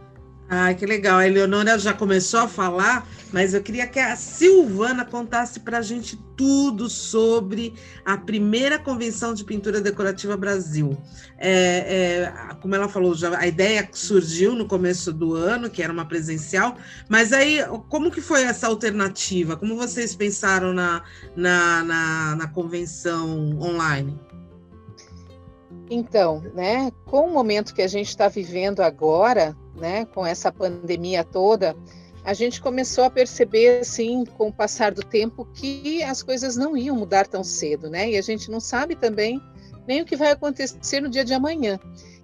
Ah, 0.48 0.72
que 0.72 0.86
legal. 0.86 1.18
A 1.18 1.26
Eleonora 1.26 1.76
já 1.76 1.92
começou 1.92 2.40
a 2.40 2.48
falar, 2.48 3.08
mas 3.32 3.52
eu 3.52 3.60
queria 3.60 3.86
que 3.86 3.98
a 3.98 4.14
Silvana 4.14 5.04
contasse 5.04 5.58
para 5.58 5.78
a 5.78 5.82
gente 5.82 6.16
tudo 6.36 6.88
sobre 6.88 7.74
a 8.04 8.16
primeira 8.16 8.78
convenção 8.78 9.34
de 9.34 9.42
pintura 9.42 9.80
decorativa 9.80 10.36
Brasil. 10.36 10.96
É, 11.36 12.30
é, 12.30 12.54
como 12.60 12.76
ela 12.76 12.88
falou, 12.88 13.14
já, 13.14 13.36
a 13.36 13.46
ideia 13.46 13.88
surgiu 13.92 14.54
no 14.54 14.66
começo 14.66 15.12
do 15.12 15.34
ano, 15.34 15.68
que 15.68 15.82
era 15.82 15.92
uma 15.92 16.06
presencial, 16.06 16.76
mas 17.08 17.32
aí 17.32 17.58
como 17.88 18.10
que 18.10 18.20
foi 18.20 18.42
essa 18.44 18.68
alternativa? 18.68 19.56
Como 19.56 19.76
vocês 19.76 20.14
pensaram 20.14 20.72
na, 20.72 21.02
na, 21.34 21.82
na, 21.82 22.36
na 22.36 22.48
convenção 22.48 23.58
online? 23.60 24.16
Então, 25.90 26.40
né, 26.54 26.90
com 27.04 27.28
o 27.28 27.32
momento 27.32 27.74
que 27.74 27.82
a 27.82 27.88
gente 27.88 28.08
está 28.08 28.28
vivendo 28.28 28.80
agora, 28.80 29.56
né, 29.76 30.04
com 30.06 30.26
essa 30.26 30.50
pandemia 30.50 31.22
toda, 31.24 31.76
a 32.24 32.34
gente 32.34 32.60
começou 32.60 33.04
a 33.04 33.10
perceber, 33.10 33.80
assim, 33.80 34.24
com 34.24 34.48
o 34.48 34.52
passar 34.52 34.92
do 34.92 35.02
tempo, 35.02 35.46
que 35.54 36.02
as 36.02 36.22
coisas 36.22 36.56
não 36.56 36.76
iam 36.76 36.96
mudar 36.96 37.26
tão 37.26 37.44
cedo, 37.44 37.88
né? 37.88 38.10
E 38.10 38.18
a 38.18 38.20
gente 38.20 38.50
não 38.50 38.58
sabe 38.58 38.96
também 38.96 39.40
nem 39.86 40.02
o 40.02 40.04
que 40.04 40.16
vai 40.16 40.32
acontecer 40.32 41.00
no 41.00 41.08
dia 41.08 41.24
de 41.24 41.32
amanhã. 41.32 41.78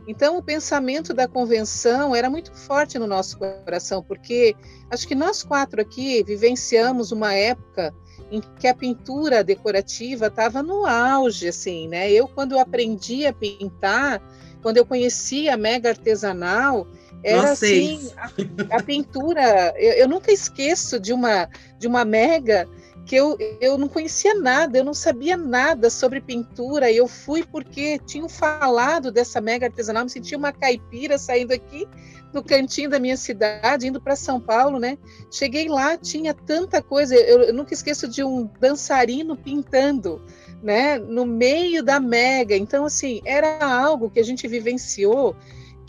Então, 0.08 0.36
o 0.36 0.42
pensamento 0.42 1.14
da 1.14 1.28
convenção 1.28 2.14
era 2.14 2.28
muito 2.28 2.52
forte 2.52 2.98
no 2.98 3.06
nosso 3.06 3.38
coração, 3.38 4.02
porque 4.02 4.56
acho 4.90 5.06
que 5.06 5.14
nós 5.14 5.44
quatro 5.44 5.80
aqui 5.80 6.24
vivenciamos 6.24 7.12
uma 7.12 7.32
época 7.32 7.94
em 8.28 8.40
que 8.58 8.66
a 8.66 8.74
pintura 8.74 9.44
decorativa 9.44 10.26
estava 10.26 10.62
no 10.62 10.84
auge, 10.84 11.46
assim, 11.46 11.86
né? 11.86 12.10
Eu, 12.10 12.26
quando 12.26 12.58
aprendi 12.58 13.24
a 13.26 13.32
pintar, 13.32 14.20
quando 14.60 14.78
eu 14.78 14.86
conheci 14.86 15.48
a 15.48 15.56
mega 15.56 15.90
artesanal, 15.90 16.86
era 17.22 17.52
assim, 17.52 18.10
a, 18.16 18.76
a 18.76 18.82
pintura. 18.82 19.74
Eu, 19.76 19.92
eu, 19.92 20.08
nunca 20.08 20.32
esqueço 20.32 20.98
de 20.98 21.12
uma 21.12 21.48
de 21.78 21.86
uma 21.86 22.04
mega 22.04 22.68
que 23.04 23.16
eu, 23.16 23.36
eu 23.60 23.76
não 23.76 23.88
conhecia 23.88 24.34
nada, 24.34 24.78
eu 24.78 24.84
não 24.84 24.94
sabia 24.94 25.36
nada 25.36 25.90
sobre 25.90 26.20
pintura. 26.20 26.90
E 26.90 26.96
eu 26.96 27.08
fui 27.08 27.44
porque 27.44 27.98
tinham 28.06 28.28
falado 28.28 29.10
dessa 29.10 29.40
mega 29.40 29.66
artesanal, 29.66 30.04
me 30.04 30.10
sentia 30.10 30.38
uma 30.38 30.52
caipira 30.52 31.18
saindo 31.18 31.52
aqui 31.52 31.86
no 32.32 32.42
cantinho 32.42 32.88
da 32.88 32.98
minha 32.98 33.16
cidade, 33.16 33.86
indo 33.86 34.00
para 34.00 34.16
São 34.16 34.40
Paulo, 34.40 34.78
né? 34.78 34.96
Cheguei 35.30 35.68
lá, 35.68 35.96
tinha 35.96 36.32
tanta 36.32 36.80
coisa. 36.82 37.14
Eu, 37.14 37.42
eu, 37.42 37.54
nunca 37.54 37.74
esqueço 37.74 38.08
de 38.08 38.24
um 38.24 38.48
dançarino 38.58 39.36
pintando, 39.36 40.24
né? 40.62 40.98
No 40.98 41.26
meio 41.26 41.82
da 41.82 42.00
mega. 42.00 42.56
Então, 42.56 42.86
assim, 42.86 43.20
era 43.24 43.58
algo 43.58 44.10
que 44.10 44.18
a 44.18 44.24
gente 44.24 44.48
vivenciou 44.48 45.36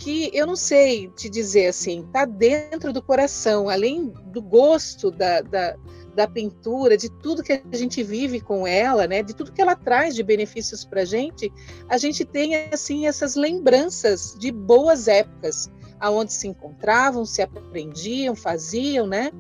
que 0.04 0.30
eu 0.34 0.46
não 0.46 0.58
sei 0.58 1.08
te 1.16 1.30
dizer 1.30 1.68
assim, 1.68 2.06
tá 2.12 2.26
dentro 2.26 2.92
do 2.92 3.02
coração, 3.02 3.70
além 3.70 4.10
do 4.26 4.42
gosto 4.42 5.10
da, 5.10 5.40
da, 5.40 5.78
da 6.14 6.28
pintura, 6.28 6.98
de 6.98 7.10
tudo 7.10 7.42
que 7.42 7.54
a 7.54 7.78
gente 7.78 8.04
vive 8.04 8.42
com 8.42 8.68
ela, 8.68 9.08
né? 9.08 9.24
De 9.24 9.34
tudo 9.34 9.54
que 9.54 9.62
ela 9.62 9.78
traz 9.78 10.14
de 10.14 10.22
benefícios 10.22 10.84
para 10.84 11.04
a 11.04 11.06
gente, 11.06 11.50
a 11.88 11.98
gente 11.98 12.26
tem 12.26 12.54
assim 12.74 13.08
essas 13.08 13.36
lembranças 13.36 14.36
de 14.38 14.52
boas 14.52 15.08
épocas 15.08 15.72
aonde 16.02 16.34
se 16.34 16.50
encontravam, 16.50 17.24
se 17.26 17.42
aprendiam, 17.42 18.36
faziam, 18.36 19.08
né? 19.08 19.32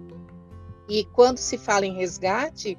E 0.87 1.03
quando 1.03 1.39
se 1.39 1.57
fala 1.57 1.85
em 1.85 1.97
resgate, 1.97 2.77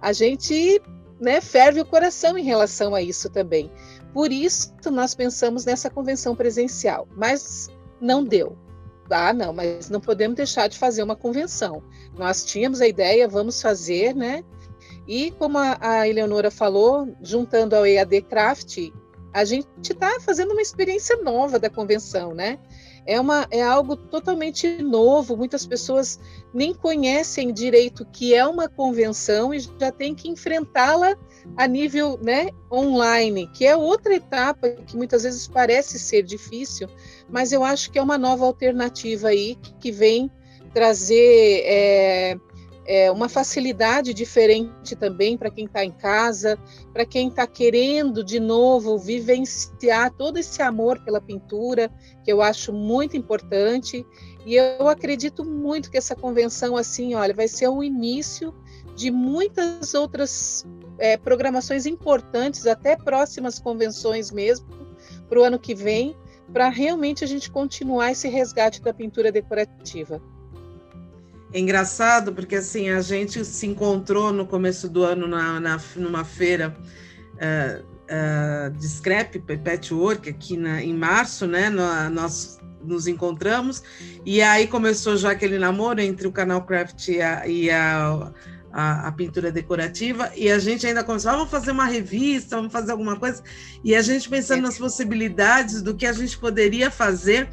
a 0.00 0.14
gente 0.14 0.80
né, 1.20 1.42
ferve 1.42 1.80
o 1.80 1.84
coração 1.84 2.38
em 2.38 2.42
relação 2.42 2.94
a 2.94 3.02
isso 3.02 3.28
também. 3.28 3.70
Por 4.12 4.30
isso 4.30 4.72
nós 4.90 5.14
pensamos 5.14 5.64
nessa 5.64 5.88
convenção 5.88 6.36
presencial, 6.36 7.08
mas 7.16 7.68
não 8.00 8.24
deu. 8.24 8.56
Ah, 9.10 9.32
não, 9.32 9.52
mas 9.52 9.90
não 9.90 10.00
podemos 10.00 10.36
deixar 10.36 10.68
de 10.68 10.78
fazer 10.78 11.02
uma 11.02 11.16
convenção. 11.16 11.82
Nós 12.16 12.44
tínhamos 12.44 12.80
a 12.80 12.88
ideia, 12.88 13.28
vamos 13.28 13.60
fazer, 13.60 14.14
né? 14.14 14.42
E 15.06 15.30
como 15.32 15.58
a, 15.58 15.76
a 15.80 16.08
Eleonora 16.08 16.50
falou, 16.50 17.14
juntando 17.22 17.74
ao 17.74 17.86
EAD 17.86 18.22
Craft, 18.22 18.92
a 19.32 19.44
gente 19.44 19.66
está 19.82 20.20
fazendo 20.20 20.52
uma 20.52 20.62
experiência 20.62 21.16
nova 21.16 21.58
da 21.58 21.70
convenção, 21.70 22.34
né? 22.34 22.58
É, 23.06 23.20
uma, 23.20 23.46
é 23.50 23.62
algo 23.62 23.96
totalmente 23.96 24.82
novo, 24.82 25.36
muitas 25.36 25.66
pessoas 25.66 26.20
nem 26.54 26.72
conhecem 26.72 27.52
direito 27.52 28.06
que 28.12 28.34
é 28.34 28.46
uma 28.46 28.68
convenção 28.68 29.52
e 29.52 29.60
já 29.60 29.90
tem 29.90 30.14
que 30.14 30.28
enfrentá-la 30.28 31.16
a 31.56 31.66
nível 31.66 32.18
né, 32.22 32.50
online, 32.70 33.48
que 33.48 33.66
é 33.66 33.76
outra 33.76 34.14
etapa 34.14 34.70
que 34.70 34.96
muitas 34.96 35.24
vezes 35.24 35.48
parece 35.48 35.98
ser 35.98 36.22
difícil, 36.22 36.88
mas 37.28 37.52
eu 37.52 37.64
acho 37.64 37.90
que 37.90 37.98
é 37.98 38.02
uma 38.02 38.18
nova 38.18 38.44
alternativa 38.44 39.28
aí 39.28 39.56
que 39.80 39.90
vem 39.90 40.30
trazer 40.72 41.62
é, 41.64 42.36
é, 42.84 43.10
uma 43.10 43.28
facilidade 43.28 44.12
diferente 44.12 44.96
também 44.96 45.36
para 45.38 45.50
quem 45.50 45.66
está 45.66 45.84
em 45.84 45.90
casa, 45.90 46.58
para 46.92 47.04
quem 47.04 47.28
está 47.28 47.46
querendo 47.46 48.24
de 48.24 48.40
novo 48.40 48.98
vivenciar 48.98 50.10
todo 50.12 50.38
esse 50.38 50.60
amor 50.62 50.98
pela 51.04 51.20
pintura, 51.20 51.90
que 52.24 52.32
eu 52.32 52.42
acho 52.42 52.72
muito 52.72 53.16
importante. 53.16 54.04
E 54.44 54.56
eu 54.56 54.88
acredito 54.88 55.44
muito 55.44 55.90
que 55.90 55.96
essa 55.96 56.16
convenção, 56.16 56.76
assim, 56.76 57.14
olha, 57.14 57.32
vai 57.32 57.46
ser 57.46 57.68
o 57.68 57.82
início 57.82 58.52
de 58.96 59.10
muitas 59.10 59.94
outras 59.94 60.66
é, 60.98 61.16
programações 61.16 61.86
importantes, 61.86 62.66
até 62.66 62.96
próximas 62.96 63.58
convenções 63.58 64.30
mesmo, 64.30 64.66
para 65.28 65.40
o 65.40 65.44
ano 65.44 65.58
que 65.58 65.74
vem, 65.74 66.16
para 66.52 66.68
realmente 66.68 67.24
a 67.24 67.26
gente 67.26 67.50
continuar 67.50 68.10
esse 68.10 68.28
resgate 68.28 68.82
da 68.82 68.92
pintura 68.92 69.32
decorativa. 69.32 70.20
É 71.52 71.60
engraçado 71.60 72.32
porque 72.32 72.56
assim 72.56 72.88
a 72.88 73.00
gente 73.02 73.44
se 73.44 73.66
encontrou 73.66 74.32
no 74.32 74.46
começo 74.46 74.88
do 74.88 75.02
ano 75.04 75.26
na, 75.26 75.60
na 75.60 75.80
numa 75.96 76.24
feira 76.24 76.74
uh, 77.34 77.84
uh, 77.84 78.70
de 78.70 78.88
scrap 78.88 79.38
patchwork 79.38 80.30
aqui 80.30 80.56
na, 80.56 80.82
em 80.82 80.94
março, 80.94 81.46
né? 81.46 81.68
No, 81.68 82.10
nós 82.10 82.58
nos 82.82 83.06
encontramos. 83.06 83.82
E 84.24 84.40
aí 84.42 84.66
começou 84.66 85.16
já 85.16 85.32
aquele 85.32 85.58
namoro 85.58 86.00
entre 86.00 86.26
o 86.26 86.32
canal 86.32 86.62
Craft 86.64 87.08
e 87.08 87.20
a, 87.20 87.46
e 87.46 87.70
a, 87.70 88.32
a, 88.72 89.08
a, 89.08 89.12
pintura 89.12 89.52
decorativa. 89.52 90.32
E 90.34 90.50
a 90.50 90.58
gente 90.58 90.86
ainda 90.86 91.04
começou, 91.04 91.30
ah, 91.30 91.36
vamos 91.36 91.50
fazer 91.50 91.70
uma 91.70 91.84
revista, 91.84 92.56
vamos 92.56 92.72
fazer 92.72 92.92
alguma 92.92 93.16
coisa. 93.16 93.42
E 93.84 93.94
a 93.94 94.02
gente 94.02 94.28
pensando 94.28 94.62
nas 94.62 94.78
possibilidades 94.78 95.82
do 95.82 95.94
que 95.94 96.06
a 96.06 96.12
gente 96.12 96.38
poderia 96.38 96.90
fazer 96.90 97.48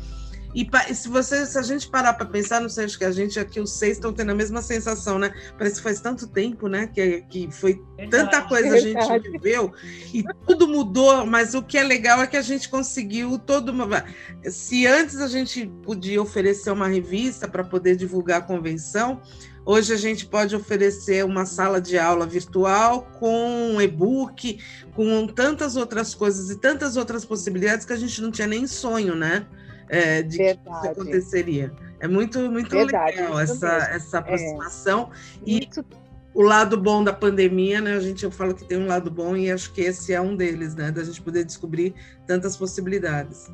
e 0.54 0.68
se 0.96 1.08
você, 1.08 1.46
se 1.46 1.58
a 1.58 1.62
gente 1.62 1.90
parar 1.90 2.14
para 2.14 2.26
pensar, 2.26 2.60
não 2.60 2.70
sei, 2.70 2.86
acho 2.86 2.98
que 2.98 3.06
a 3.06 3.12
gente 3.12 3.40
aqui, 3.40 3.60
os 3.60 3.72
seis, 3.74 3.94
estão 3.94 4.12
tendo 4.12 4.32
a 4.32 4.36
mesma 4.36 4.62
sensação, 4.62 5.20
né? 5.20 5.32
Parece 5.58 5.76
que 5.78 5.84
faz 5.84 6.02
tanto 6.02 6.28
tempo, 6.28 6.68
né? 6.68 6.88
Que, 6.88 7.22
que 7.30 7.52
foi 7.52 7.82
verdade, 7.96 8.10
tanta 8.10 8.42
coisa 8.48 8.76
a 8.76 8.80
gente 8.80 9.32
viveu 9.32 9.72
e 10.14 10.24
tudo 10.48 10.68
mudou, 10.68 11.26
mas 11.26 11.54
o 11.54 11.62
que 11.62 11.78
é 11.78 11.84
legal 11.84 12.22
é 12.22 12.28
que 12.28 12.38
a 12.38 12.42
gente 12.42 12.68
conseguiu 12.68 13.38
todo 13.38 13.70
uma. 13.70 14.04
Se 14.44 14.88
antes 14.88 15.18
a 15.22 15.28
gente 15.28 15.68
podia 15.84 16.22
oferecer 16.22 16.72
uma 16.72 16.88
revista 16.88 17.48
para 17.48 17.64
poder 17.64 17.96
divulgar 17.96 18.40
a 18.40 18.44
convenção, 18.44 19.22
Hoje 19.66 19.94
a 19.94 19.98
gente 19.98 20.26
pode 20.26 20.56
oferecer 20.56 21.24
uma 21.24 21.46
sala 21.46 21.80
de 21.80 21.96
aula 21.96 22.26
virtual 22.26 23.04
com 23.20 23.76
um 23.76 23.80
e-book, 23.80 24.58
com 24.96 25.28
tantas 25.28 25.76
outras 25.76 26.16
coisas 26.16 26.50
e 26.50 26.58
tantas 26.58 26.98
outras 26.98 27.24
possibilidades 27.24 27.86
que 27.86 27.94
a 27.94 27.96
gente 27.96 28.20
não 28.20 28.32
tinha 28.32 28.48
nem 28.48 28.66
sonho, 28.66 29.16
né? 29.16 29.46
É, 29.89 30.21
de 30.21 30.38
Verdade. 30.38 30.63
que 30.63 30.78
isso 30.78 30.88
aconteceria. 30.88 31.73
É 31.99 32.08
muito, 32.08 32.39
muito 32.49 32.69
Verdade, 32.69 33.17
legal 33.17 33.39
essa, 33.39 33.67
essa 33.91 34.17
é. 34.17 34.19
aproximação. 34.19 35.10
É. 35.12 35.39
E 35.45 35.67
isso... 35.69 35.84
o 36.34 36.41
lado 36.43 36.78
bom 36.78 37.04
da 37.04 37.12
pandemia, 37.12 37.82
né? 37.82 37.93
A 37.95 37.99
gente 37.99 38.23
eu 38.23 38.32
falo 38.32 38.54
que 38.54 38.63
tem 38.63 38.78
um 38.78 38.88
lado 38.88 39.10
bom 39.10 39.36
e 39.36 39.52
acho 39.52 39.73
que 39.73 39.82
esse 39.82 40.13
é 40.13 40.21
um 40.21 40.36
deles, 40.36 40.75
né? 40.75 40.91
Da 40.91 41.04
gente 41.04 41.21
poder 41.21 41.43
descobrir 41.43 41.93
tantas 42.25 42.56
possibilidades. 42.56 43.49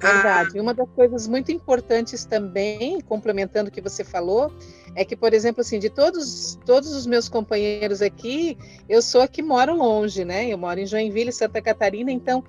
Verdade. 0.00 0.58
Ah, 0.58 0.62
Uma 0.62 0.74
das 0.74 0.88
coisas 0.90 1.26
muito 1.26 1.50
importantes 1.52 2.24
também, 2.24 3.00
complementando 3.00 3.68
o 3.68 3.72
que 3.72 3.80
você 3.80 4.04
falou, 4.04 4.52
é 4.94 5.04
que, 5.04 5.16
por 5.16 5.32
exemplo, 5.32 5.60
assim, 5.60 5.78
de 5.78 5.88
todos, 5.88 6.58
todos 6.66 6.92
os 6.92 7.06
meus 7.06 7.28
companheiros 7.28 8.02
aqui, 8.02 8.58
eu 8.88 9.00
sou 9.00 9.22
a 9.22 9.28
que 9.28 9.42
moro 9.42 9.74
longe, 9.74 10.24
né? 10.24 10.48
Eu 10.48 10.58
moro 10.58 10.78
em 10.78 10.86
Joinville, 10.86 11.32
Santa 11.32 11.62
Catarina, 11.62 12.10
então 12.10 12.44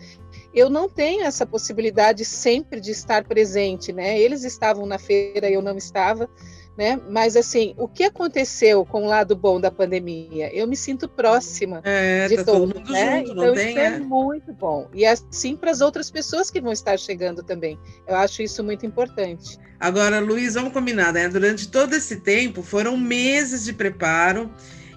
eu 0.55 0.69
não 0.69 0.87
tenho 0.87 1.23
essa 1.23 1.45
possibilidade 1.45 2.23
sempre 2.23 2.79
de 2.79 2.91
estar 2.91 3.25
presente, 3.25 3.91
né? 3.91 4.17
Eles 4.17 4.45
estavam 4.45 4.85
na 4.85 4.97
feira, 4.97 5.49
eu 5.49 5.61
não 5.61 5.77
estava, 5.77 6.29
né? 6.77 6.99
Mas 7.09 7.35
assim, 7.35 7.75
o 7.77 7.89
que 7.89 8.05
aconteceu 8.05 8.85
com 8.85 9.03
o 9.03 9.07
lado 9.07 9.35
bom 9.35 9.59
da 9.59 9.69
pandemia? 9.69 10.49
Eu 10.55 10.65
me 10.65 10.77
sinto 10.77 11.09
próxima 11.09 11.81
é, 11.83 12.27
de 12.29 12.37
tá 12.37 12.45
todos, 12.45 12.73
todo 12.73 12.91
né? 12.91 13.25
Junto, 13.25 13.31
então 13.31 13.53
tem, 13.53 13.69
isso 13.69 13.79
é, 13.79 13.85
é 13.85 13.99
muito 13.99 14.53
bom. 14.53 14.87
E 14.93 15.05
assim 15.05 15.57
para 15.57 15.71
as 15.71 15.81
outras 15.81 16.09
pessoas 16.09 16.49
que 16.49 16.61
vão 16.61 16.71
estar 16.71 16.97
chegando 16.97 17.43
também. 17.43 17.77
Eu 18.07 18.15
acho 18.15 18.41
isso 18.41 18.63
muito 18.63 18.85
importante. 18.85 19.59
Agora, 19.77 20.21
Luiz, 20.21 20.53
vamos 20.53 20.71
combinar, 20.71 21.11
né? 21.11 21.27
Durante 21.27 21.67
todo 21.67 21.93
esse 21.93 22.21
tempo 22.21 22.63
foram 22.63 22.95
meses 22.95 23.65
de 23.65 23.73
preparo. 23.73 24.49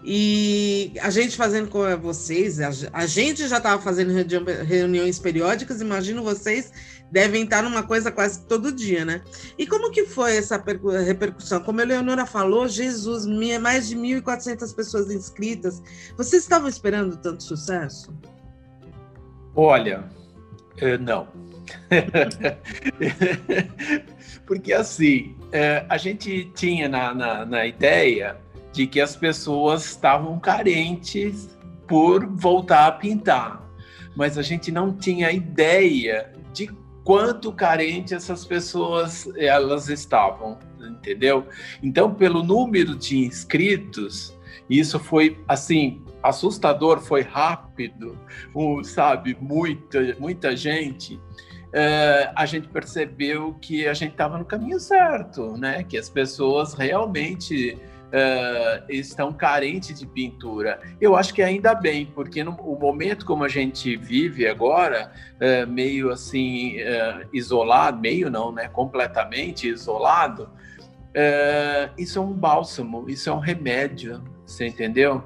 E 0.05 0.93
a 1.01 1.11
gente 1.11 1.37
fazendo 1.37 1.69
com 1.69 1.81
vocês, 1.99 2.61
a, 2.93 3.07
gente 3.07 3.49
já 3.49 3.59
estava 3.59 3.83
fazendo 3.83 4.13
reuniões 4.13 5.19
periódicas, 5.19 5.81
imagino 5.81 6.23
vocês 6.23 6.73
devem 7.11 7.45
estar 7.45 7.63
numa 7.63 7.83
coisa 7.83 8.13
quase 8.13 8.47
todo 8.47 8.71
dia, 8.71 9.05
né? 9.05 9.23
E 9.57 9.67
como 9.67 9.91
que 9.91 10.07
foi 10.07 10.37
essa 10.37 10.63
repercussão? 11.05 11.61
Como 11.61 11.81
a 11.81 11.85
Leonora 11.85 12.27
falou, 12.27 12.69
Jesus, 12.69 13.27
mais 13.61 13.89
de 13.89 13.97
1.400 13.97 14.75
pessoas 14.75 15.11
inscritas. 15.11 15.83
Vocês 16.17 16.43
estavam 16.43 16.69
esperando 16.69 17.17
tanto 17.17 17.43
sucesso? 17.43 18.15
Olha, 19.55 20.05
eh, 20.77 20.99
não. 20.99 21.29
Porque 24.47 24.73
assim, 24.73 25.37
eh, 25.53 25.85
a 25.89 25.97
gente 25.97 26.51
tinha 26.55 26.89
na, 26.89 27.15
na, 27.15 27.45
na 27.45 27.67
ideia 27.67 28.37
de 28.79 28.87
que 28.87 29.01
as 29.01 29.17
pessoas 29.17 29.85
estavam 29.87 30.39
carentes 30.39 31.49
por 31.89 32.25
voltar 32.29 32.87
a 32.87 32.93
pintar, 32.93 33.69
mas 34.15 34.39
a 34.39 34.43
gente 34.43 34.71
não 34.71 34.97
tinha 34.97 35.33
ideia 35.33 36.33
de 36.53 36.71
quanto 37.03 37.51
carente 37.53 38.15
essas 38.15 38.45
pessoas 38.45 39.29
elas 39.37 39.89
estavam, 39.89 40.61
entendeu? 40.81 41.49
Então, 41.83 42.15
pelo 42.15 42.45
número 42.45 42.95
de 42.95 43.19
inscritos, 43.19 44.39
isso 44.71 45.01
foi 45.01 45.37
assim 45.49 46.05
assustador, 46.23 47.01
foi 47.01 47.23
rápido, 47.23 48.17
sabe? 48.85 49.37
Muita, 49.41 50.15
muita 50.21 50.57
gente. 50.57 51.17
Uh, 51.17 52.31
a 52.37 52.47
gente 52.47 52.69
percebeu 52.69 53.55
que 53.61 53.89
a 53.89 53.93
gente 53.93 54.13
estava 54.13 54.39
no 54.39 54.45
caminho 54.45 54.79
certo, 54.79 55.57
né? 55.57 55.83
Que 55.83 55.99
as 55.99 56.09
pessoas 56.09 56.75
realmente 56.75 57.77
uh, 58.09 58.85
estão 58.89 59.33
carentes 59.33 59.99
de 59.99 60.07
pintura. 60.07 60.81
Eu 61.01 61.17
acho 61.17 61.33
que 61.33 61.43
ainda 61.43 61.75
bem, 61.75 62.07
porque 62.07 62.43
no 62.43 62.53
o 62.53 62.79
momento 62.79 63.25
como 63.25 63.45
a 63.45 63.49
gente 63.49 63.97
vive 63.97 64.47
agora, 64.47 65.13
uh, 65.37 65.71
meio 65.71 66.11
assim 66.11 66.77
uh, 66.77 67.29
isolado, 67.33 67.99
meio 67.99 68.31
não, 68.31 68.53
né? 68.53 68.69
Completamente 68.69 69.69
isolado. 69.69 70.51
isso 71.97 72.19
é 72.19 72.23
um 72.23 72.33
bálsamo, 72.33 73.09
isso 73.09 73.29
é 73.29 73.33
um 73.33 73.41
remédio, 73.41 74.23
você 74.47 74.67
entendeu? 74.67 75.25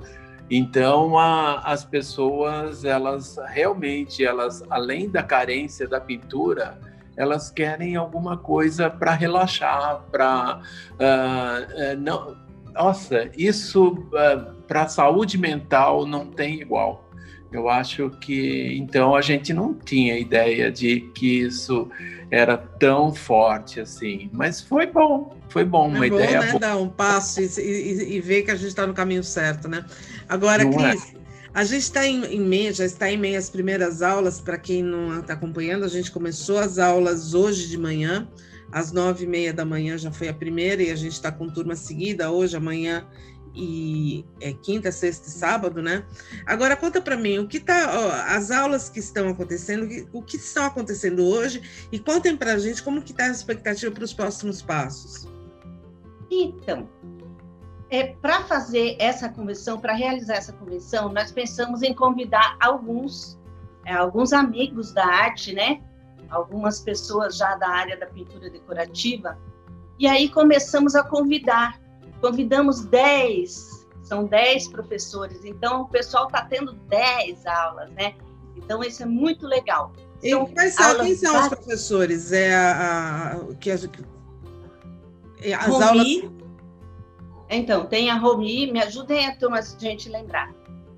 Então, 0.51 1.18
a, 1.18 1.61
as 1.61 1.85
pessoas, 1.85 2.85
elas 2.85 3.38
realmente, 3.49 4.25
elas, 4.25 4.62
além 4.68 5.09
da 5.09 5.23
carência 5.23 5.88
da 5.88 6.01
pintura, 6.01 6.79
elas 7.16 7.51
querem 7.51 7.97
alguma 7.97 8.37
coisa 8.37 8.90
para 8.90 9.12
relaxar, 9.12 10.03
para 10.11 10.61
uh, 10.92 11.95
uh, 11.95 12.01
não 12.01 12.37
nossa, 12.74 13.30
isso 13.37 14.06
ah, 14.14 14.54
para 14.66 14.82
a 14.82 14.88
saúde 14.88 15.38
mental 15.38 16.06
não 16.06 16.26
tem 16.26 16.61
igual. 16.61 17.08
Eu 17.52 17.68
acho 17.68 18.08
que 18.20 18.74
então 18.78 19.14
a 19.14 19.20
gente 19.20 19.52
não 19.52 19.74
tinha 19.74 20.18
ideia 20.18 20.72
de 20.72 21.02
que 21.14 21.40
isso 21.40 21.90
era 22.30 22.56
tão 22.56 23.14
forte 23.14 23.78
assim, 23.78 24.30
mas 24.32 24.62
foi 24.62 24.87
bom, 24.87 25.37
foi 25.50 25.64
bom, 25.64 25.88
uma 25.88 26.06
é 26.06 26.08
bom, 26.08 26.16
ideia 26.16 26.40
né? 26.40 26.46
boa. 26.46 26.58
Dar 26.58 26.76
um 26.78 26.88
passo 26.88 27.42
e, 27.42 27.44
e, 27.61 28.14
e 28.14 28.20
ver 28.20 28.42
que 28.42 28.50
a 28.50 28.54
gente 28.54 28.68
está 28.68 28.87
no 28.87 28.94
caminho 28.94 29.22
certo, 29.22 29.68
né? 29.68 29.85
Agora, 30.26 30.64
não 30.64 30.80
é? 30.80 30.92
Cris, 30.92 31.14
é. 31.14 31.21
A 31.54 31.64
gente 31.64 31.82
está 31.82 32.06
em, 32.06 32.24
em 32.24 32.40
meio, 32.40 32.72
já 32.72 32.84
está 32.84 33.10
em 33.10 33.18
meio 33.18 33.38
às 33.38 33.50
primeiras 33.50 34.02
aulas. 34.02 34.40
Para 34.40 34.58
quem 34.58 34.82
não 34.82 35.20
está 35.20 35.34
acompanhando, 35.34 35.84
a 35.84 35.88
gente 35.88 36.10
começou 36.10 36.58
as 36.58 36.78
aulas 36.78 37.34
hoje 37.34 37.68
de 37.68 37.78
manhã 37.78 38.28
às 38.72 38.90
nove 38.90 39.24
e 39.24 39.26
meia 39.26 39.52
da 39.52 39.64
manhã 39.64 39.98
já 39.98 40.10
foi 40.10 40.28
a 40.28 40.34
primeira 40.34 40.82
e 40.82 40.90
a 40.90 40.96
gente 40.96 41.12
está 41.12 41.30
com 41.30 41.46
turma 41.48 41.76
seguida 41.76 42.30
hoje, 42.30 42.56
amanhã 42.56 43.06
e 43.54 44.24
é 44.40 44.54
quinta, 44.54 44.90
sexta 44.90 45.28
e 45.28 45.30
sábado, 45.30 45.82
né? 45.82 46.06
Agora 46.46 46.74
conta 46.74 47.02
para 47.02 47.18
mim 47.18 47.38
o 47.38 47.46
que 47.46 47.60
tá, 47.60 47.92
ó, 47.94 48.34
as 48.34 48.50
aulas 48.50 48.88
que 48.88 48.98
estão 48.98 49.28
acontecendo, 49.28 49.86
o 50.10 50.22
que 50.22 50.36
estão 50.36 50.64
acontecendo 50.64 51.22
hoje 51.22 51.62
e 51.92 51.98
contem 51.98 52.34
para 52.34 52.54
a 52.54 52.58
gente 52.58 52.82
como 52.82 53.02
que 53.02 53.12
está 53.12 53.26
a 53.26 53.30
expectativa 53.30 53.92
para 53.92 54.04
os 54.04 54.14
próximos 54.14 54.62
passos. 54.62 55.28
Então, 56.30 56.88
é, 57.92 58.16
para 58.22 58.42
fazer 58.44 58.96
essa 58.98 59.28
convenção, 59.28 59.78
para 59.78 59.92
realizar 59.92 60.37
essa 60.37 60.52
convenção, 60.55 61.12
nós 61.12 61.31
pensamos 61.31 61.83
em 61.83 61.92
convidar 61.92 62.57
alguns, 62.59 63.38
é, 63.85 63.92
alguns 63.92 64.33
amigos 64.33 64.94
da 64.94 65.05
arte, 65.05 65.52
né? 65.52 65.83
algumas 66.31 66.81
pessoas 66.81 67.37
já 67.37 67.55
da 67.57 67.68
área 67.68 67.94
da 67.98 68.07
pintura 68.07 68.48
decorativa, 68.48 69.38
e 69.98 70.09
aí 70.09 70.31
começamos 70.31 70.94
a 70.94 71.05
convidar. 71.05 71.78
Convidamos 72.22 72.87
10, 72.87 73.87
são 74.02 74.24
10 74.24 74.68
professores, 74.68 75.44
então 75.44 75.83
o 75.83 75.88
pessoal 75.88 76.28
está 76.28 76.46
tendo 76.46 76.72
10 76.72 77.44
aulas, 77.44 77.90
né? 77.90 78.14
Então 78.57 78.83
isso 78.83 79.02
é 79.02 79.07
muito 79.07 79.46
legal. 79.46 79.92
São 80.22 80.44
e 80.44 80.55
quais 80.55 80.74
são, 80.74 80.98
quem 80.98 81.14
são 81.14 81.42
os 81.42 81.48
professores? 81.48 82.33
É 82.33 82.55
a, 82.55 83.33
a 83.33 83.55
que 83.57 83.70
as, 83.70 83.85
é, 85.42 85.52
as 85.52 85.66
Romi, 85.66 85.85
aulas. 85.85 86.41
Então, 87.54 87.86
tem 87.86 88.10
a 88.10 88.14
Romi, 88.16 88.72
me 88.72 88.80
ajudem 88.80 89.26
a 89.26 89.36
turma, 89.36 89.58
a 89.58 89.62
gente 89.62 90.08
lembrar 90.08 90.52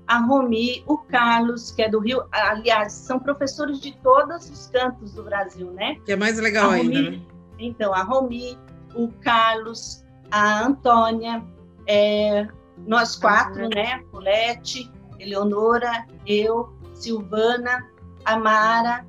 a 0.07 0.19
Romi, 0.19 0.83
o 0.87 0.97
Carlos, 0.97 1.71
que 1.71 1.81
é 1.81 1.89
do 1.89 1.99
Rio, 1.99 2.23
aliás, 2.31 2.93
são 2.93 3.19
professores 3.19 3.79
de 3.79 3.95
todos 3.97 4.49
os 4.49 4.67
cantos 4.67 5.13
do 5.13 5.23
Brasil, 5.23 5.71
né? 5.71 5.97
Que 6.05 6.11
é 6.11 6.15
mais 6.15 6.39
legal 6.39 6.69
Romi, 6.69 6.79
ainda, 6.79 7.11
né? 7.11 7.21
Então, 7.57 7.93
a 7.93 8.03
Romi, 8.03 8.57
o 8.93 9.07
Carlos, 9.21 10.03
a 10.29 10.63
Antônia, 10.63 11.43
é, 11.87 12.47
nós 12.85 13.15
quatro, 13.15 13.67
né? 13.69 14.03
Colete, 14.11 14.91
Eleonora, 15.19 16.05
eu, 16.25 16.71
Silvana, 16.93 17.89
a 18.23 18.37
Mara, 18.37 19.05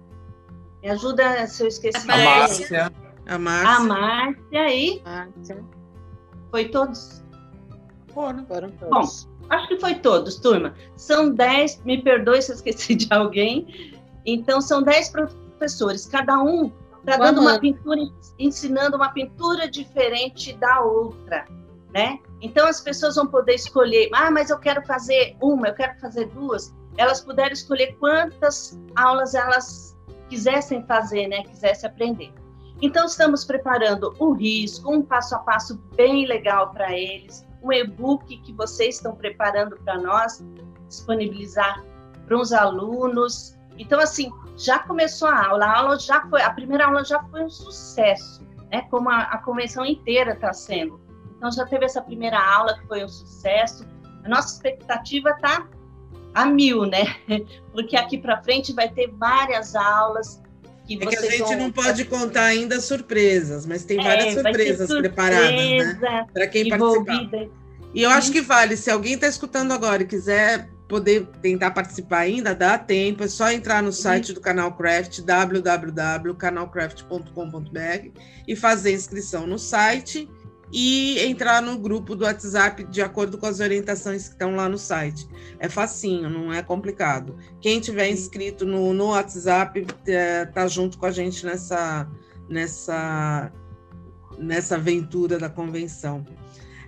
me 0.82 0.90
ajuda 0.90 1.46
se 1.46 1.62
eu 1.62 1.68
esqueci. 1.68 2.10
A 2.10 2.16
Márcia. 2.16 2.92
A 3.26 3.38
Márcia. 3.38 3.76
A 3.76 3.80
Márcia 3.80 4.74
e... 4.74 5.02
Márcia. 5.04 5.64
Foi 6.50 6.68
todos? 6.68 7.22
Foram. 8.16 8.46
Foram 8.46 8.70
todos. 8.70 9.24
Bom, 9.24 9.36
Acho 9.48 9.68
que 9.68 9.78
foi 9.78 9.94
todos, 9.96 10.36
turma. 10.36 10.74
São 10.96 11.30
10, 11.30 11.84
me 11.84 12.02
perdoe 12.02 12.42
se 12.42 12.50
eu 12.50 12.56
esqueci 12.56 12.94
de 12.94 13.06
alguém. 13.12 13.94
Então, 14.24 14.60
são 14.60 14.82
10 14.82 15.10
professores, 15.10 16.06
cada 16.06 16.42
um 16.42 16.72
está 17.00 17.16
dando 17.16 17.40
uma 17.40 17.60
pintura, 17.60 18.00
ensinando 18.38 18.96
uma 18.96 19.10
pintura 19.10 19.70
diferente 19.70 20.52
da 20.54 20.80
outra, 20.80 21.46
né? 21.94 22.18
Então, 22.40 22.66
as 22.66 22.80
pessoas 22.80 23.14
vão 23.14 23.26
poder 23.26 23.54
escolher, 23.54 24.08
ah, 24.12 24.30
mas 24.30 24.50
eu 24.50 24.58
quero 24.58 24.84
fazer 24.84 25.36
uma, 25.40 25.68
eu 25.68 25.74
quero 25.74 25.98
fazer 26.00 26.26
duas. 26.30 26.74
Elas 26.96 27.20
puderam 27.20 27.52
escolher 27.52 27.96
quantas 28.00 28.80
aulas 28.96 29.34
elas 29.34 29.96
quisessem 30.28 30.84
fazer, 30.86 31.28
né? 31.28 31.44
Quisessem 31.44 31.88
aprender. 31.88 32.32
Então, 32.82 33.06
estamos 33.06 33.44
preparando 33.44 34.12
o 34.18 34.32
risco, 34.32 34.92
um 34.92 35.02
passo 35.02 35.36
a 35.36 35.38
passo 35.38 35.78
bem 35.94 36.26
legal 36.26 36.72
para 36.72 36.92
eles 36.92 37.46
um 37.66 37.72
e-book 37.72 38.36
que 38.38 38.52
vocês 38.52 38.96
estão 38.96 39.14
preparando 39.14 39.76
para 39.78 39.98
nós 39.98 40.44
disponibilizar 40.88 41.84
para 42.24 42.38
os 42.38 42.52
alunos. 42.52 43.56
Então, 43.76 44.00
assim, 44.00 44.30
já 44.56 44.78
começou 44.78 45.28
a 45.28 45.48
aula, 45.48 45.66
a 45.66 45.78
aula 45.78 45.98
já 45.98 46.20
foi, 46.28 46.42
a 46.42 46.50
primeira 46.50 46.86
aula 46.86 47.04
já 47.04 47.22
foi 47.24 47.44
um 47.44 47.50
sucesso, 47.50 48.42
né? 48.70 48.82
Como 48.90 49.10
a, 49.10 49.22
a 49.22 49.38
convenção 49.38 49.84
inteira 49.84 50.32
está 50.32 50.52
sendo. 50.52 51.00
Então, 51.36 51.50
já 51.50 51.66
teve 51.66 51.84
essa 51.84 52.00
primeira 52.00 52.38
aula 52.38 52.78
que 52.78 52.86
foi 52.86 53.04
um 53.04 53.08
sucesso. 53.08 53.84
A 54.24 54.28
nossa 54.28 54.54
expectativa 54.54 55.30
está 55.30 55.66
a 56.34 56.46
mil, 56.46 56.86
né? 56.86 57.04
Porque 57.72 57.96
aqui 57.96 58.16
para 58.16 58.42
frente 58.42 58.72
vai 58.72 58.88
ter 58.88 59.08
várias 59.08 59.74
aulas, 59.74 60.42
que 60.86 60.94
é 60.94 61.06
que 61.06 61.16
a 61.16 61.30
gente 61.30 61.42
vão... 61.42 61.58
não 61.58 61.72
pode 61.72 62.04
contar 62.04 62.44
ainda 62.44 62.80
surpresas, 62.80 63.66
mas 63.66 63.84
tem 63.84 63.96
várias 63.96 64.26
é, 64.26 64.34
surpresas 64.34 64.88
surpresa 64.88 65.00
preparadas, 65.00 66.00
né? 66.00 66.26
Para 66.32 66.46
quem 66.46 66.68
participar. 66.68 67.48
E 67.94 68.02
eu 68.02 68.10
acho 68.10 68.30
que 68.30 68.40
vale, 68.40 68.76
se 68.76 68.90
alguém 68.90 69.14
está 69.14 69.26
escutando 69.26 69.72
agora 69.72 70.02
e 70.02 70.06
quiser 70.06 70.68
poder 70.86 71.26
tentar 71.42 71.72
participar 71.72 72.20
ainda, 72.20 72.54
dá 72.54 72.78
tempo, 72.78 73.24
é 73.24 73.28
só 73.28 73.50
entrar 73.50 73.82
no 73.82 73.92
site 73.92 74.32
do 74.32 74.40
Canal 74.40 74.76
Craft, 74.76 75.22
www.canalcraft.com.br 75.22 78.20
e 78.46 78.54
fazer 78.54 78.92
inscrição 78.92 79.44
no 79.46 79.58
site 79.58 80.30
e 80.72 81.20
entrar 81.20 81.62
no 81.62 81.78
grupo 81.78 82.16
do 82.16 82.24
WhatsApp 82.24 82.84
de 82.84 83.00
acordo 83.00 83.38
com 83.38 83.46
as 83.46 83.60
orientações 83.60 84.26
que 84.26 84.34
estão 84.34 84.56
lá 84.56 84.68
no 84.68 84.78
site. 84.78 85.26
É 85.58 85.68
facinho, 85.68 86.28
não 86.28 86.52
é 86.52 86.62
complicado. 86.62 87.36
Quem 87.60 87.80
tiver 87.80 88.08
inscrito 88.10 88.66
no, 88.66 88.92
no 88.92 89.08
WhatsApp 89.10 89.86
é, 90.06 90.44
tá 90.46 90.66
junto 90.66 90.98
com 90.98 91.06
a 91.06 91.10
gente 91.10 91.44
nessa 91.46 92.08
nessa 92.48 93.52
nessa 94.38 94.74
aventura 94.74 95.38
da 95.38 95.48
convenção. 95.48 96.18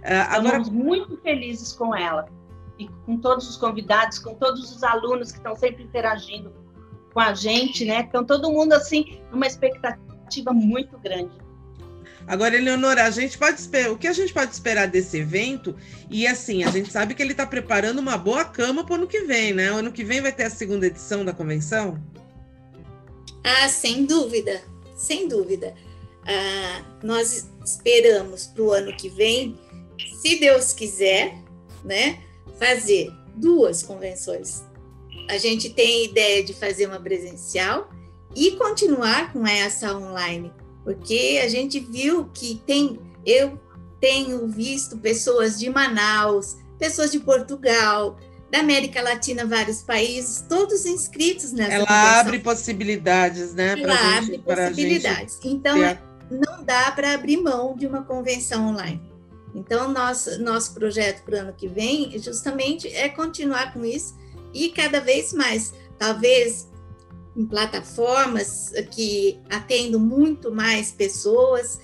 Uh, 0.00 0.26
agora... 0.28 0.58
Estamos 0.58 0.68
muito 0.70 1.16
felizes 1.22 1.72
com 1.72 1.94
ela 1.94 2.28
e 2.78 2.88
com 3.06 3.16
todos 3.16 3.48
os 3.48 3.56
convidados, 3.56 4.18
com 4.18 4.34
todos 4.34 4.70
os 4.74 4.82
alunos 4.82 5.32
que 5.32 5.38
estão 5.38 5.56
sempre 5.56 5.84
interagindo 5.84 6.52
com 7.12 7.20
a 7.20 7.32
gente, 7.32 7.84
né? 7.84 8.00
Então 8.00 8.24
todo 8.24 8.50
mundo 8.50 8.74
assim 8.74 9.20
numa 9.32 9.46
expectativa 9.46 10.52
muito 10.52 10.98
grande. 10.98 11.47
Agora, 12.28 12.54
Eleonora, 12.54 13.04
a 13.04 13.10
gente 13.10 13.38
pode 13.38 13.58
esperar, 13.58 13.90
o 13.90 13.96
que 13.96 14.06
a 14.06 14.12
gente 14.12 14.34
pode 14.34 14.52
esperar 14.52 14.86
desse 14.86 15.16
evento? 15.16 15.74
E 16.10 16.26
assim, 16.26 16.62
a 16.62 16.70
gente 16.70 16.92
sabe 16.92 17.14
que 17.14 17.22
ele 17.22 17.32
está 17.32 17.46
preparando 17.46 18.00
uma 18.00 18.18
boa 18.18 18.44
cama 18.44 18.84
para 18.84 18.92
o 18.92 18.96
ano 18.96 19.06
que 19.06 19.22
vem, 19.22 19.54
né? 19.54 19.72
O 19.72 19.76
ano 19.76 19.90
que 19.90 20.04
vem 20.04 20.20
vai 20.20 20.30
ter 20.30 20.44
a 20.44 20.50
segunda 20.50 20.86
edição 20.86 21.24
da 21.24 21.32
convenção? 21.32 21.98
Ah, 23.42 23.66
sem 23.70 24.04
dúvida, 24.04 24.62
sem 24.94 25.26
dúvida. 25.26 25.74
Ah, 26.26 26.84
nós 27.02 27.48
esperamos 27.64 28.46
para 28.46 28.62
o 28.62 28.72
ano 28.72 28.94
que 28.94 29.08
vem, 29.08 29.58
se 30.20 30.36
Deus 30.38 30.74
quiser, 30.74 31.34
né, 31.82 32.20
fazer 32.58 33.10
duas 33.36 33.82
convenções. 33.82 34.62
A 35.30 35.38
gente 35.38 35.70
tem 35.70 36.04
ideia 36.04 36.44
de 36.44 36.52
fazer 36.52 36.86
uma 36.86 37.00
presencial 37.00 37.90
e 38.36 38.50
continuar 38.52 39.32
com 39.32 39.46
essa 39.46 39.96
online 39.96 40.52
porque 40.88 41.38
a 41.44 41.48
gente 41.48 41.78
viu 41.78 42.30
que 42.32 42.62
tem, 42.66 42.98
eu 43.26 43.60
tenho 44.00 44.48
visto 44.48 44.96
pessoas 44.96 45.58
de 45.58 45.68
Manaus, 45.68 46.56
pessoas 46.78 47.12
de 47.12 47.20
Portugal, 47.20 48.16
da 48.50 48.60
América 48.60 49.02
Latina, 49.02 49.44
vários 49.44 49.82
países, 49.82 50.46
todos 50.48 50.86
inscritos 50.86 51.52
nessa 51.52 51.74
Ela 51.74 52.20
abre 52.20 52.38
possibilidades, 52.38 53.52
né? 53.52 53.78
Ela 53.78 53.94
gente, 53.94 54.16
abre 54.16 54.38
possibilidades. 54.38 55.38
Então, 55.44 55.76
ter... 55.76 56.00
não 56.30 56.64
dá 56.64 56.90
para 56.92 57.12
abrir 57.12 57.36
mão 57.36 57.76
de 57.76 57.86
uma 57.86 58.02
convenção 58.02 58.68
online. 58.68 59.12
Então, 59.54 59.92
nosso, 59.92 60.40
nosso 60.40 60.72
projeto 60.72 61.22
para 61.22 61.36
o 61.36 61.40
ano 61.40 61.52
que 61.52 61.68
vem, 61.68 62.18
justamente, 62.18 62.88
é 62.88 63.10
continuar 63.10 63.74
com 63.74 63.84
isso 63.84 64.16
e 64.54 64.70
cada 64.70 65.00
vez 65.02 65.34
mais. 65.34 65.74
Talvez 65.98 66.66
em 67.38 67.46
plataformas 67.46 68.72
que 68.90 69.38
atendem 69.48 69.98
muito 69.98 70.52
mais 70.52 70.90
pessoas. 70.90 71.80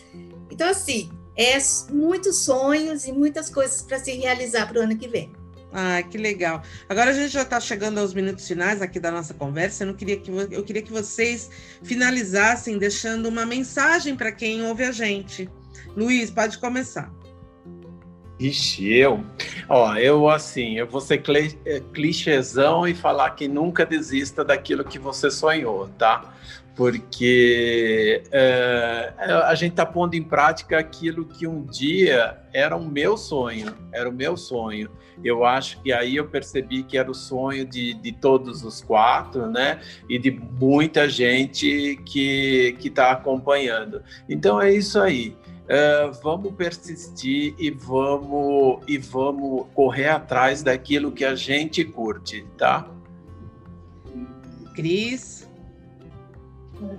Então, 0.50 0.68
assim, 0.68 1.08
é 1.36 1.56
muitos 1.92 2.38
sonhos 2.38 3.06
e 3.06 3.12
muitas 3.12 3.48
coisas 3.48 3.80
para 3.80 4.00
se 4.00 4.12
realizar 4.12 4.66
para 4.66 4.80
o 4.80 4.82
ano 4.82 4.96
que 4.96 5.06
vem. 5.06 5.32
Ah, 5.72 6.02
que 6.02 6.18
legal. 6.18 6.62
Agora 6.88 7.10
a 7.10 7.12
gente 7.12 7.32
já 7.32 7.42
está 7.42 7.60
chegando 7.60 7.98
aos 7.98 8.14
minutos 8.14 8.46
finais 8.46 8.82
aqui 8.82 8.98
da 9.00 9.10
nossa 9.10 9.34
conversa. 9.34 9.82
Eu, 9.82 9.88
não 9.88 9.94
queria 9.94 10.16
que, 10.16 10.30
eu 10.30 10.62
queria 10.64 10.82
que 10.82 10.92
vocês 10.92 11.50
finalizassem 11.82 12.78
deixando 12.78 13.28
uma 13.28 13.46
mensagem 13.46 14.16
para 14.16 14.30
quem 14.30 14.62
ouve 14.62 14.84
a 14.84 14.92
gente. 14.92 15.48
Luiz, 15.96 16.30
pode 16.30 16.58
começar. 16.58 17.12
Ixi, 18.38 18.92
eu? 18.94 19.24
Ó, 19.68 19.94
eu 19.94 20.28
assim, 20.28 20.76
eu 20.76 20.86
vou 20.86 21.00
ser 21.00 21.22
é, 21.64 21.80
clichêzão 21.92 22.86
e 22.86 22.92
falar 22.92 23.30
que 23.30 23.46
nunca 23.46 23.86
desista 23.86 24.44
daquilo 24.44 24.84
que 24.84 24.98
você 24.98 25.30
sonhou, 25.30 25.88
tá? 25.96 26.34
Porque 26.74 28.24
é, 28.32 29.12
a 29.44 29.54
gente 29.54 29.72
está 29.72 29.86
pondo 29.86 30.14
em 30.14 30.22
prática 30.22 30.76
aquilo 30.76 31.24
que 31.24 31.46
um 31.46 31.62
dia 31.62 32.36
era 32.52 32.76
o 32.76 32.84
meu 32.84 33.16
sonho, 33.16 33.72
era 33.92 34.08
o 34.08 34.12
meu 34.12 34.36
sonho. 34.36 34.90
Eu 35.22 35.44
acho 35.44 35.80
que 35.80 35.92
aí 35.92 36.16
eu 36.16 36.26
percebi 36.26 36.82
que 36.82 36.98
era 36.98 37.08
o 37.08 37.14
sonho 37.14 37.64
de, 37.64 37.94
de 37.94 38.10
todos 38.10 38.64
os 38.64 38.82
quatro, 38.82 39.48
né? 39.48 39.80
E 40.08 40.18
de 40.18 40.32
muita 40.32 41.08
gente 41.08 42.02
que 42.04 42.76
está 42.82 43.12
acompanhando. 43.12 44.02
Então 44.28 44.60
é 44.60 44.72
isso 44.74 45.00
aí. 45.00 45.36
Uh, 45.64 46.12
vamos 46.22 46.52
persistir 46.52 47.54
e 47.58 47.70
vamos 47.70 48.82
e 48.86 48.98
vamos 48.98 49.66
correr 49.74 50.08
atrás 50.08 50.62
daquilo 50.62 51.10
que 51.10 51.24
a 51.24 51.34
gente 51.34 51.82
curte, 51.84 52.46
tá? 52.58 52.86
Cris? 54.74 55.48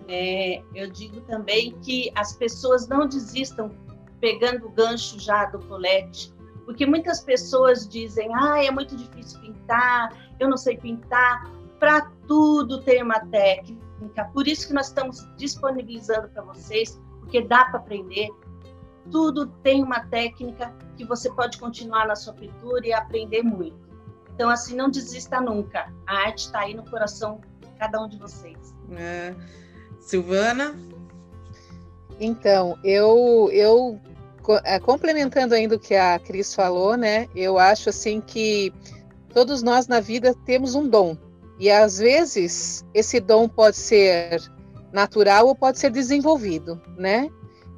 É, 0.07 0.63
eu 0.73 0.89
digo 0.89 1.21
também 1.21 1.77
que 1.81 2.11
as 2.15 2.33
pessoas 2.33 2.87
não 2.87 3.07
desistam 3.07 3.71
pegando 4.19 4.65
o 4.65 4.71
gancho 4.71 5.19
já 5.19 5.45
do 5.45 5.59
colete, 5.67 6.33
porque 6.65 6.85
muitas 6.85 7.21
pessoas 7.21 7.87
dizem, 7.87 8.33
ah, 8.33 8.63
é 8.63 8.71
muito 8.71 8.95
difícil 8.95 9.39
pintar, 9.41 10.09
eu 10.39 10.49
não 10.49 10.57
sei 10.57 10.77
pintar. 10.77 11.51
Para 11.79 12.09
tudo 12.27 12.81
tem 12.81 13.03
uma 13.03 13.19
técnica, 13.27 14.25
por 14.33 14.47
isso 14.47 14.67
que 14.67 14.73
nós 14.73 14.87
estamos 14.87 15.27
disponibilizando 15.37 16.29
para 16.29 16.41
vocês, 16.41 16.99
porque 17.19 17.41
dá 17.41 17.65
para 17.65 17.79
aprender, 17.79 18.29
tudo 19.11 19.47
tem 19.63 19.83
uma 19.83 20.01
técnica 20.07 20.73
que 20.97 21.05
você 21.05 21.29
pode 21.29 21.57
continuar 21.57 22.07
na 22.07 22.15
sua 22.15 22.33
pintura 22.33 22.85
e 22.87 22.93
aprender 22.93 23.43
muito. 23.43 23.85
Então, 24.33 24.49
assim, 24.49 24.75
não 24.75 24.89
desista 24.89 25.39
nunca. 25.39 25.91
A 26.05 26.25
arte 26.25 26.39
está 26.39 26.59
aí 26.61 26.73
no 26.73 26.83
coração 26.89 27.39
de 27.61 27.71
cada 27.79 28.01
um 28.01 28.07
de 28.07 28.17
vocês. 28.17 28.73
É. 28.91 29.33
Silvana? 29.99 30.75
Então, 32.19 32.77
eu, 32.83 33.49
eu 33.51 33.99
é, 34.63 34.79
complementando 34.79 35.55
ainda 35.55 35.75
o 35.75 35.79
que 35.79 35.95
a 35.95 36.19
Cris 36.19 36.53
falou, 36.53 36.95
né? 36.95 37.27
Eu 37.35 37.57
acho 37.57 37.89
assim 37.89 38.21
que 38.21 38.73
todos 39.33 39.63
nós 39.63 39.87
na 39.87 39.99
vida 39.99 40.35
temos 40.45 40.75
um 40.75 40.87
dom. 40.87 41.17
E 41.59 41.71
às 41.71 41.97
vezes 41.97 42.85
esse 42.93 43.19
dom 43.19 43.47
pode 43.47 43.77
ser 43.77 44.41
natural 44.91 45.47
ou 45.47 45.55
pode 45.55 45.79
ser 45.79 45.89
desenvolvido, 45.89 46.81
né? 46.97 47.29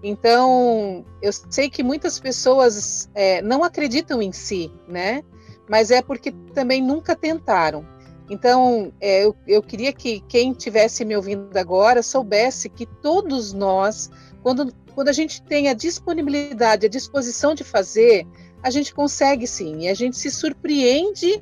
Então, 0.04 1.04
eu 1.22 1.32
sei 1.50 1.70
que 1.70 1.84
muitas 1.84 2.20
pessoas 2.20 3.10
é, 3.16 3.42
não 3.42 3.64
acreditam 3.64 4.22
em 4.22 4.32
si, 4.32 4.72
né? 4.88 5.24
Mas 5.68 5.92
é 5.92 6.02
porque 6.02 6.32
também 6.54 6.82
nunca 6.82 7.16
tentaram. 7.16 7.86
Então, 8.30 8.92
é, 9.00 9.26
eu, 9.26 9.36
eu 9.48 9.64
queria 9.64 9.94
que 9.94 10.20
quem 10.22 10.52
estivesse 10.52 11.04
me 11.06 11.16
ouvindo 11.16 11.56
agora 11.58 12.04
soubesse 12.04 12.70
que 12.70 12.86
todos 12.86 13.54
nós, 13.54 14.10
quando, 14.44 14.74
quando 14.94 15.08
a 15.08 15.14
gente 15.14 15.42
tem 15.42 15.70
a 15.70 15.74
disponibilidade, 15.74 16.86
a 16.86 16.90
disposição 16.90 17.56
de 17.56 17.64
fazer, 17.64 18.28
a 18.62 18.70
gente 18.70 18.94
consegue 18.94 19.48
sim, 19.48 19.84
e 19.84 19.88
a 19.88 19.94
gente 19.94 20.18
se 20.18 20.30
surpreende 20.30 21.42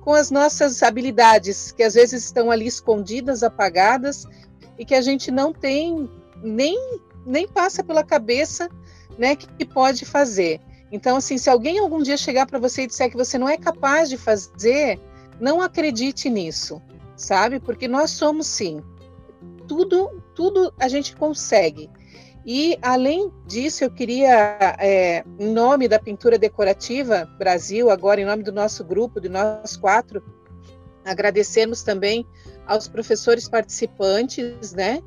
com 0.00 0.12
as 0.12 0.30
nossas 0.30 0.82
habilidades, 0.82 1.72
que 1.72 1.82
às 1.82 1.94
vezes 1.94 2.24
estão 2.24 2.50
ali 2.50 2.66
escondidas, 2.66 3.42
apagadas, 3.42 4.26
e 4.78 4.84
que 4.84 4.94
a 4.94 5.00
gente 5.00 5.30
não 5.30 5.52
tem 5.52 6.10
nem 6.42 6.76
nem 7.26 7.46
passa 7.46 7.82
pela 7.82 8.04
cabeça, 8.04 8.68
né, 9.18 9.36
que, 9.36 9.64
pode 9.64 10.04
fazer. 10.04 10.60
Então, 10.90 11.16
assim, 11.16 11.38
se 11.38 11.50
alguém 11.50 11.78
algum 11.78 12.02
dia 12.02 12.16
chegar 12.16 12.46
para 12.46 12.58
você 12.58 12.82
e 12.82 12.86
disser 12.86 13.10
que 13.10 13.16
você 13.16 13.38
não 13.38 13.48
é 13.48 13.56
capaz 13.56 14.08
de 14.08 14.16
fazer, 14.16 15.00
não 15.40 15.60
acredite 15.60 16.30
nisso, 16.30 16.80
sabe? 17.16 17.58
Porque 17.58 17.88
nós 17.88 18.10
somos 18.10 18.46
sim. 18.46 18.82
Tudo, 19.66 20.22
tudo 20.34 20.72
a 20.78 20.88
gente 20.88 21.16
consegue. 21.16 21.90
E 22.46 22.78
além 22.82 23.32
disso, 23.46 23.84
eu 23.84 23.90
queria, 23.90 24.58
é, 24.78 25.24
em 25.38 25.52
nome 25.52 25.88
da 25.88 25.98
Pintura 25.98 26.38
Decorativa 26.38 27.24
Brasil, 27.38 27.90
agora 27.90 28.20
em 28.20 28.26
nome 28.26 28.42
do 28.42 28.52
nosso 28.52 28.84
grupo, 28.84 29.18
de 29.18 29.30
nós 29.30 29.76
quatro, 29.76 30.22
agradecermos 31.04 31.82
também 31.82 32.26
aos 32.66 32.86
professores 32.86 33.48
participantes, 33.48 34.72
né? 34.74 35.02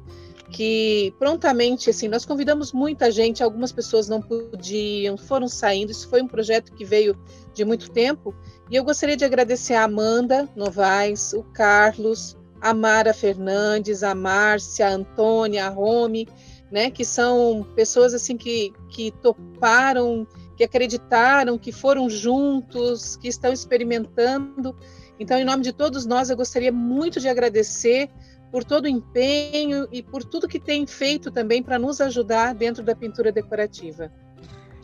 Que 0.50 1.14
prontamente, 1.20 1.90
assim, 1.90 2.08
nós 2.08 2.26
convidamos 2.26 2.72
muita 2.72 3.12
gente, 3.12 3.44
algumas 3.44 3.72
pessoas 3.72 4.08
não 4.08 4.22
podiam, 4.22 5.18
foram 5.18 5.48
saindo, 5.48 5.92
isso 5.92 6.10
foi 6.10 6.22
um 6.22 6.28
projeto 6.28 6.74
que 6.74 6.86
veio 6.86 7.18
de 7.54 7.66
muito 7.66 7.92
tempo, 7.92 8.34
e 8.70 8.76
eu 8.76 8.84
gostaria 8.84 9.18
de 9.18 9.26
agradecer 9.26 9.74
a 9.74 9.84
Amanda 9.84 10.48
Novaes, 10.56 11.34
o 11.34 11.44
Carlos, 11.44 12.38
a 12.62 12.74
Mara 12.74 13.14
Fernandes, 13.14 14.04
a 14.04 14.16
Márcia, 14.16 14.88
a 14.88 14.92
Antônia, 14.92 15.66
a 15.66 15.70
Rome, 15.70 16.28
né, 16.72 16.90
que 16.90 17.06
são 17.06 17.66
pessoas, 17.76 18.14
assim, 18.14 18.38
que, 18.38 18.74
que 18.90 19.12
toparam, 19.22 20.28
que 20.56 20.64
acreditaram, 20.64 21.58
que 21.58 21.72
foram 21.72 22.10
juntos, 22.10 23.16
que 23.16 23.28
estão 23.28 23.52
experimentando, 23.52 24.76
então, 25.20 25.38
em 25.38 25.46
nome 25.46 25.64
de 25.64 25.74
todos 25.74 26.06
nós, 26.06 26.30
eu 26.30 26.38
gostaria 26.38 26.72
muito 26.72 27.20
de 27.20 27.28
agradecer 27.28 28.10
por 28.52 28.64
todo 28.64 28.86
o 28.86 28.88
empenho 28.88 29.88
e 29.92 30.02
por 30.02 30.24
tudo 30.24 30.48
que 30.48 30.60
tem 30.60 30.86
feito 30.86 31.32
também 31.32 31.62
para 31.62 31.78
nos 31.78 32.00
ajudar 32.02 32.54
dentro 32.54 32.84
da 32.84 32.96
pintura 32.96 33.32
decorativa. 33.32 34.12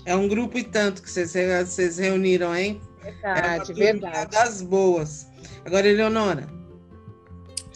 É 0.06 0.15
um 0.15 0.28
grupo 0.28 0.58
e 0.58 0.63
tanto 0.63 1.02
que 1.02 1.10
vocês, 1.10 1.34
vocês 1.65 1.97
reuniram, 1.97 2.56
hein? 2.56 2.82
Verdade, 3.02 3.71
é 3.71 3.76
verdade. 3.76 4.32
Das 4.32 4.62
boas. 4.62 5.28
Agora, 5.65 5.88
Eleonora, 5.88 6.47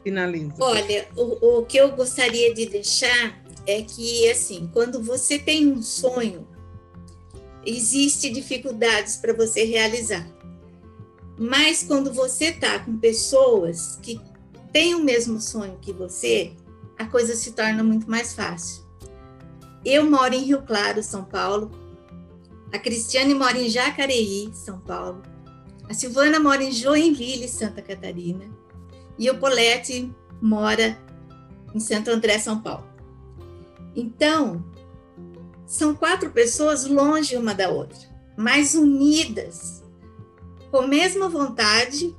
finaliza. 0.04 0.56
Olha, 0.60 1.08
o, 1.16 1.60
o 1.60 1.66
que 1.66 1.78
eu 1.78 1.92
gostaria 1.96 2.54
de 2.54 2.66
deixar 2.66 3.42
é 3.66 3.82
que, 3.82 4.30
assim, 4.30 4.70
quando 4.74 5.02
você 5.02 5.40
tem 5.40 5.68
um 5.68 5.82
sonho, 5.82 6.48
existe 7.66 8.30
dificuldades 8.30 9.18
para 9.18 9.34
você 9.34 9.64
realizar. 9.64 10.28
Mas 11.38 11.84
quando 11.84 12.12
você 12.12 12.46
está 12.46 12.80
com 12.80 12.98
pessoas 12.98 14.00
que 14.02 14.20
tem 14.72 14.96
o 14.96 15.04
mesmo 15.04 15.40
sonho 15.40 15.78
que 15.82 15.94
você, 15.94 16.54
a 16.98 17.06
coisa 17.06 17.36
se 17.36 17.52
torna 17.52 17.84
muito 17.84 18.10
mais 18.10 18.34
fácil. 18.34 18.84
eu 19.86 20.10
moro 20.10 20.34
em 20.34 20.44
Rio 20.44 20.62
Claro, 20.64 21.02
São 21.02 21.24
Paulo. 21.24 21.72
A 22.74 22.80
Cristiane 22.80 23.34
mora 23.34 23.58
em 23.58 23.70
Jacareí, 23.70 24.50
São 24.54 24.80
Paulo. 24.80 25.22
A 25.90 25.94
Silvana 25.94 26.40
mora 26.40 26.64
em 26.64 26.72
Joinville, 26.72 27.48
Santa 27.48 27.82
Catarina. 27.82 28.46
E 29.18 29.30
o 29.30 29.40
Polete 29.40 30.14
mora 30.42 30.98
em 31.74 31.80
Santo 31.80 32.10
André, 32.10 32.38
São 32.40 32.60
Paulo. 32.60 32.86
Então, 33.96 34.64
são 35.66 35.96
quatro 35.96 36.32
pessoas 36.32 36.86
longe 36.86 37.36
uma 37.36 37.54
da 37.54 37.70
outra, 37.70 38.00
mas 38.38 38.76
unidas, 38.76 39.84
com 40.72 40.78
a 40.78 40.88
mesma 40.88 41.28
vontade, 41.28 42.16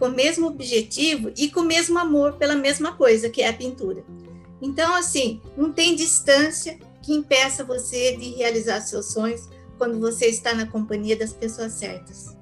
com 0.00 0.06
o 0.06 0.10
mesmo 0.10 0.46
objetivo 0.46 1.30
e 1.36 1.50
com 1.50 1.60
o 1.60 1.64
mesmo 1.64 1.98
amor 1.98 2.32
pela 2.38 2.56
mesma 2.56 2.96
coisa, 2.96 3.28
que 3.28 3.42
é 3.42 3.50
a 3.50 3.52
pintura. 3.52 4.02
Então, 4.62 4.96
assim, 4.96 5.42
não 5.54 5.70
tem 5.72 5.94
distância 5.94 6.78
que 7.02 7.12
impeça 7.12 7.62
você 7.62 8.16
de 8.16 8.30
realizar 8.30 8.80
seus 8.80 9.12
sonhos 9.12 9.46
quando 9.76 10.00
você 10.00 10.26
está 10.26 10.54
na 10.54 10.66
companhia 10.66 11.16
das 11.16 11.34
pessoas 11.34 11.72
certas. 11.72 12.34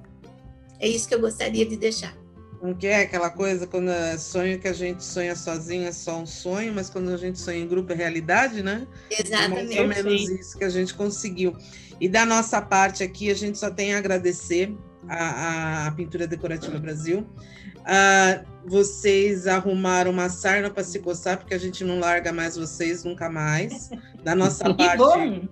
É 0.79 0.87
isso 0.87 1.05
que 1.05 1.13
eu 1.13 1.19
gostaria 1.19 1.65
de 1.65 1.75
deixar. 1.75 2.17
Não 2.61 2.73
que 2.73 2.87
é 2.87 3.01
aquela 3.01 3.29
coisa 3.29 3.67
quando 3.67 3.89
é 3.89 4.17
sonho 4.17 4.57
que 4.57 4.67
a 4.67 4.73
gente 4.73 5.03
sonha 5.03 5.35
sozinho 5.35 5.85
é 5.85 5.91
só 5.91 6.17
um 6.17 6.25
sonho, 6.25 6.73
mas 6.73 6.89
quando 6.89 7.09
a 7.09 7.17
gente 7.17 7.39
sonha 7.39 7.59
em 7.59 7.67
grupo 7.67 7.91
é 7.91 7.95
realidade, 7.95 8.63
né? 8.63 8.87
Exatamente. 9.11 9.77
É 9.77 9.85
mais 9.85 10.05
ou 10.05 10.11
menos 10.11 10.29
isso 10.29 10.57
que 10.57 10.63
a 10.63 10.69
gente 10.69 10.93
conseguiu. 10.93 11.55
E 11.99 12.07
da 12.07 12.25
nossa 12.25 12.61
parte 12.61 13.03
aqui, 13.03 13.29
a 13.29 13.33
gente 13.33 13.57
só 13.57 13.69
tem 13.69 13.93
a 13.93 13.97
agradecer 13.97 14.73
a, 15.07 15.87
a 15.87 15.91
Pintura 15.91 16.27
Decorativa 16.27 16.77
Brasil. 16.79 17.25
Uh, 17.79 18.45
vocês 18.65 19.47
arrumaram 19.47 20.11
uma 20.11 20.29
sarna 20.29 20.69
para 20.69 20.83
se 20.83 20.99
coçar, 20.99 21.37
porque 21.37 21.53
a 21.53 21.57
gente 21.57 21.83
não 21.83 21.99
larga 21.99 22.31
mais 22.31 22.55
vocês 22.55 23.03
nunca 23.03 23.29
mais. 23.29 23.89
Da 24.23 24.35
nossa 24.35 24.71
parte. 24.75 24.97
Bom. 24.97 25.47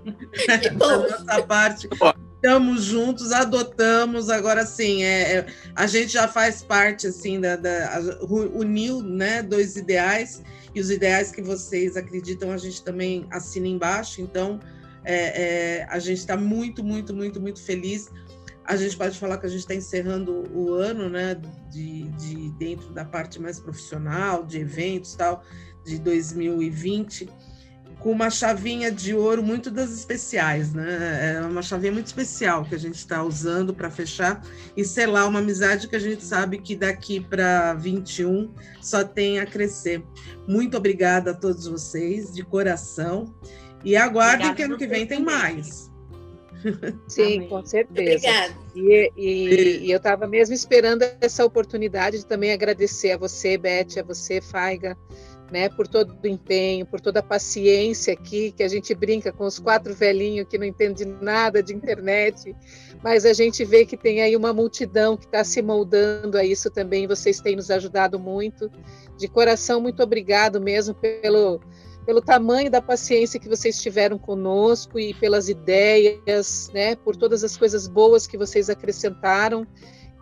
da 0.77 0.97
nossa 0.97 1.43
parte. 1.43 1.89
Estamos 2.35 2.83
juntos, 2.83 3.31
adotamos, 3.31 4.29
agora 4.29 4.63
sim, 4.63 5.03
é, 5.03 5.37
é, 5.37 5.45
a 5.75 5.87
gente 5.87 6.13
já 6.13 6.27
faz 6.27 6.61
parte 6.61 7.07
assim 7.07 7.41
da, 7.41 7.55
da 7.55 7.99
uniu 8.29 9.01
né, 9.01 9.41
dois 9.41 9.75
ideais, 9.75 10.43
e 10.75 10.79
os 10.79 10.91
ideais 10.91 11.31
que 11.31 11.41
vocês 11.41 11.97
acreditam, 11.97 12.51
a 12.51 12.57
gente 12.57 12.83
também 12.83 13.25
assina 13.31 13.67
embaixo, 13.67 14.21
então 14.21 14.59
é, 15.03 15.79
é, 15.79 15.87
a 15.89 15.97
gente 15.97 16.19
está 16.19 16.37
muito, 16.37 16.83
muito, 16.83 17.11
muito, 17.11 17.41
muito 17.41 17.59
feliz 17.59 18.07
a 18.67 18.75
gente 18.75 18.97
pode 18.97 19.17
falar 19.17 19.37
que 19.37 19.45
a 19.45 19.49
gente 19.49 19.61
está 19.61 19.73
encerrando 19.73 20.43
o 20.53 20.73
ano, 20.73 21.09
né, 21.09 21.39
de, 21.71 22.03
de, 22.03 22.49
dentro 22.59 22.89
da 22.91 23.05
parte 23.05 23.41
mais 23.41 23.59
profissional, 23.59 24.45
de 24.45 24.59
eventos 24.59 25.15
tal, 25.15 25.41
de 25.85 25.97
2020, 25.97 27.29
com 27.99 28.11
uma 28.11 28.29
chavinha 28.29 28.91
de 28.91 29.13
ouro 29.13 29.41
muito 29.41 29.71
das 29.71 29.91
especiais, 29.91 30.73
né? 30.73 31.37
É 31.37 31.41
uma 31.41 31.61
chavinha 31.61 31.93
muito 31.93 32.07
especial 32.07 32.65
que 32.65 32.75
a 32.75 32.77
gente 32.77 32.95
está 32.95 33.23
usando 33.23 33.73
para 33.73 33.89
fechar 33.89 34.43
e 34.75 34.83
selar 34.83 35.27
uma 35.27 35.39
amizade 35.39 35.87
que 35.87 35.95
a 35.95 35.99
gente 35.99 36.23
sabe 36.23 36.59
que 36.59 36.75
daqui 36.75 37.21
para 37.21 37.73
21 37.73 38.53
só 38.81 39.03
tem 39.03 39.39
a 39.39 39.45
crescer. 39.45 40.03
Muito 40.47 40.77
obrigada 40.77 41.31
a 41.31 41.33
todos 41.33 41.65
vocês, 41.65 42.33
de 42.33 42.43
coração, 42.43 43.33
e 43.83 43.95
aguardem 43.95 44.53
que 44.53 44.61
ano 44.61 44.77
que 44.77 44.85
vem 44.85 45.07
tem 45.07 45.23
mais. 45.23 45.89
Sim, 47.07 47.37
Amém. 47.37 47.49
com 47.49 47.65
certeza. 47.65 48.27
Obrigada. 48.27 48.53
E, 48.75 49.11
e, 49.15 49.85
e 49.85 49.91
eu 49.91 49.97
estava 49.97 50.27
mesmo 50.27 50.53
esperando 50.53 51.03
essa 51.21 51.45
oportunidade 51.45 52.19
de 52.19 52.25
também 52.25 52.51
agradecer 52.51 53.11
a 53.11 53.17
você, 53.17 53.57
Beth, 53.57 53.99
a 53.99 54.03
você, 54.03 54.41
Faiga, 54.41 54.97
né, 55.51 55.69
por 55.69 55.87
todo 55.87 56.17
o 56.21 56.27
empenho, 56.27 56.85
por 56.85 56.99
toda 56.99 57.19
a 57.19 57.23
paciência 57.23 58.13
aqui, 58.13 58.51
que 58.51 58.63
a 58.63 58.67
gente 58.67 58.93
brinca 58.93 59.31
com 59.31 59.45
os 59.45 59.59
quatro 59.59 59.93
velhinhos 59.93 60.47
que 60.47 60.57
não 60.57 60.65
entendem 60.65 61.15
nada 61.21 61.63
de 61.63 61.73
internet, 61.73 62.53
mas 63.01 63.25
a 63.25 63.33
gente 63.33 63.63
vê 63.63 63.85
que 63.85 63.95
tem 63.95 64.21
aí 64.21 64.35
uma 64.35 64.53
multidão 64.53 65.15
que 65.15 65.25
está 65.25 65.43
se 65.43 65.61
moldando 65.61 66.37
a 66.37 66.43
isso 66.43 66.69
também, 66.69 67.07
vocês 67.07 67.39
têm 67.39 67.55
nos 67.55 67.71
ajudado 67.71 68.19
muito. 68.19 68.69
De 69.17 69.27
coração, 69.27 69.79
muito 69.79 70.03
obrigado 70.03 70.59
mesmo 70.59 70.93
pelo 70.93 71.61
pelo 72.07 72.21
tamanho 72.21 72.71
da 72.71 72.81
paciência 72.81 73.37
que 73.37 73.49
vocês 73.49 73.81
tiveram 73.81 74.17
conosco 74.17 74.97
e 74.97 75.13
pelas 75.13 75.49
ideias, 75.49 76.71
né, 76.73 76.95
por 76.95 77.17
todas 77.17 77.43
as 77.43 77.57
coisas 77.57 77.85
boas 77.85 78.25
que 78.25 78.37
vocês 78.37 78.69
acrescentaram. 78.69 79.67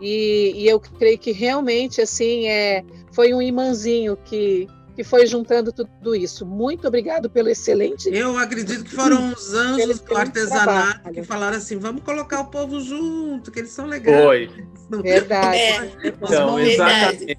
E, 0.02 0.52
e 0.56 0.68
eu 0.68 0.80
creio 0.80 1.20
que 1.20 1.32
realmente 1.32 2.02
assim 2.02 2.48
é, 2.48 2.84
foi 3.14 3.36
um 3.36 3.42
imãzinho 3.42 4.18
que 4.18 4.68
que 4.96 5.04
foi 5.04 5.28
juntando 5.28 5.74
tudo 5.74 6.16
isso. 6.16 6.46
Muito 6.46 6.88
obrigado 6.88 7.30
pelo 7.30 7.50
excelente. 7.50 8.08
Eu 8.10 8.38
acredito 8.38 8.86
que 8.86 8.96
foram 8.96 9.34
os 9.34 9.54
anjos 9.54 10.00
do 10.00 10.16
artesanato 10.16 10.94
trabalho. 10.94 11.14
que 11.14 11.22
falaram 11.22 11.58
assim: 11.58 11.78
vamos 11.78 12.02
colocar 12.02 12.40
o 12.40 12.46
povo 12.46 12.80
junto, 12.80 13.52
que 13.52 13.60
eles 13.60 13.72
são 13.72 13.88
legais. 13.88 14.24
Foi. 14.24 15.02
Verdade. 15.02 15.58
É. 15.58 15.94
Então, 16.06 16.58
exatamente. 16.58 17.38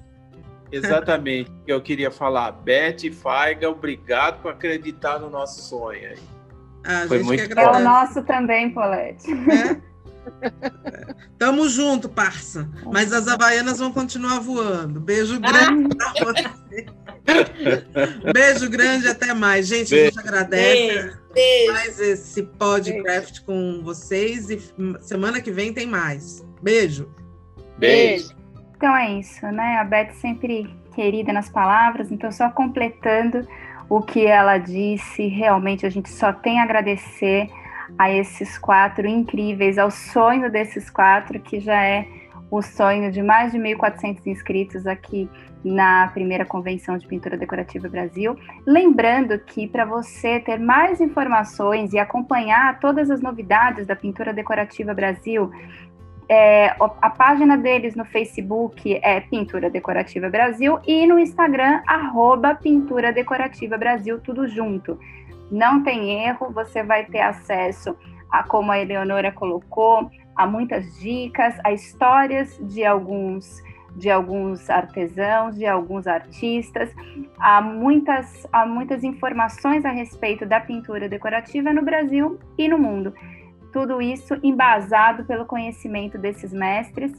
Exatamente, 0.71 1.51
que 1.65 1.71
eu 1.71 1.81
queria 1.81 2.11
falar. 2.11 2.51
Beth 2.51 3.03
e 3.03 3.11
Faiga, 3.11 3.69
obrigado 3.69 4.41
por 4.41 4.51
acreditar 4.51 5.19
no 5.19 5.29
nosso 5.29 5.61
sonho. 5.61 6.15
Ah, 6.83 7.05
Foi 7.07 7.21
muito 7.21 7.53
bom. 7.53 7.61
É 7.61 7.77
o 7.77 7.79
nosso 7.79 8.23
também, 8.23 8.73
Paulette. 8.73 9.27
É? 9.31 9.87
Tamo 11.37 11.69
junto, 11.69 12.09
parça. 12.09 12.69
Mas 12.91 13.13
as 13.13 13.27
havaianas 13.27 13.79
vão 13.79 13.91
continuar 13.91 14.39
voando. 14.39 14.99
Beijo 14.99 15.39
grande 15.39 15.95
ah. 16.01 16.13
Beijo 18.33 18.69
grande, 18.69 19.07
até 19.07 19.33
mais. 19.33 19.67
Gente, 19.67 19.89
Beijo. 19.89 20.05
a 20.05 20.09
gente 20.09 20.19
agradece 20.19 21.17
Beijo. 21.33 21.73
mais 21.73 21.99
esse 21.99 22.43
podcast 22.43 23.41
com 23.41 23.81
vocês 23.83 24.49
e 24.49 24.61
semana 25.01 25.41
que 25.41 25.51
vem 25.51 25.73
tem 25.73 25.85
mais. 25.85 26.45
Beijo. 26.61 27.09
Beijo. 27.77 28.36
Então 28.77 28.95
é 28.95 29.09
isso, 29.11 29.45
né? 29.47 29.77
A 29.79 29.83
Beth 29.83 30.11
sempre 30.13 30.69
querida 30.93 31.33
nas 31.33 31.49
palavras, 31.49 32.11
então 32.11 32.31
só 32.31 32.49
completando 32.51 33.47
o 33.89 34.01
que 34.01 34.25
ela 34.25 34.59
disse, 34.59 35.27
realmente 35.27 35.85
a 35.85 35.89
gente 35.89 36.09
só 36.09 36.31
tem 36.31 36.59
a 36.59 36.63
agradecer 36.63 37.49
a 37.97 38.11
esses 38.11 38.57
quatro 38.57 39.07
incríveis, 39.07 39.79
ao 39.79 39.89
sonho 39.89 40.51
desses 40.51 40.89
quatro, 40.89 41.39
que 41.39 41.59
já 41.59 41.83
é 41.83 42.07
o 42.51 42.61
sonho 42.61 43.11
de 43.11 43.21
mais 43.21 43.51
de 43.51 43.57
1.400 43.57 44.25
inscritos 44.27 44.85
aqui 44.85 45.29
na 45.63 46.07
primeira 46.13 46.45
convenção 46.45 46.97
de 46.97 47.07
pintura 47.07 47.35
decorativa 47.35 47.89
Brasil. 47.89 48.37
Lembrando 48.65 49.39
que 49.39 49.67
para 49.67 49.85
você 49.85 50.39
ter 50.39 50.59
mais 50.59 51.01
informações 51.01 51.93
e 51.93 51.99
acompanhar 51.99 52.79
todas 52.79 53.09
as 53.09 53.21
novidades 53.21 53.87
da 53.87 53.95
pintura 53.95 54.33
decorativa 54.33 54.93
Brasil, 54.93 55.51
é, 56.29 56.75
a 57.01 57.09
página 57.09 57.57
deles 57.57 57.95
no 57.95 58.03
Facebook 58.03 58.99
é 59.01 59.21
Pintura 59.21 59.69
Decorativa 59.69 60.29
Brasil 60.29 60.79
e 60.85 61.07
no 61.07 61.17
Instagram, 61.17 61.81
arroba 61.87 62.53
Pintura 62.55 63.13
Decorativa 63.13 63.77
Brasil, 63.77 64.19
tudo 64.19 64.47
junto. 64.47 64.99
Não 65.49 65.83
tem 65.83 66.25
erro, 66.25 66.51
você 66.51 66.83
vai 66.83 67.05
ter 67.05 67.21
acesso 67.21 67.95
a, 68.29 68.43
como 68.43 68.71
a 68.71 68.79
Eleonora 68.79 69.31
colocou, 69.31 70.09
a 70.35 70.45
muitas 70.45 70.99
dicas, 70.99 71.55
a 71.63 71.71
histórias 71.71 72.57
de 72.61 72.83
alguns 72.85 73.65
de 73.95 74.11
alguns 74.11 74.69
artesãos, 74.69 75.55
de 75.55 75.65
alguns 75.65 76.05
artistas, 76.05 76.93
há 77.39 77.59
muitas, 77.59 78.45
há 78.53 78.63
muitas 78.63 79.03
informações 79.03 79.83
a 79.85 79.89
respeito 79.89 80.45
da 80.45 80.59
pintura 80.59 81.09
decorativa 81.09 81.73
no 81.73 81.81
Brasil 81.81 82.39
e 82.59 82.67
no 82.67 82.77
mundo. 82.77 83.11
Tudo 83.77 84.01
isso 84.01 84.33
embasado 84.41 85.23
pelo 85.25 85.45
conhecimento 85.45 86.17
desses 86.17 86.51
mestres, 86.51 87.13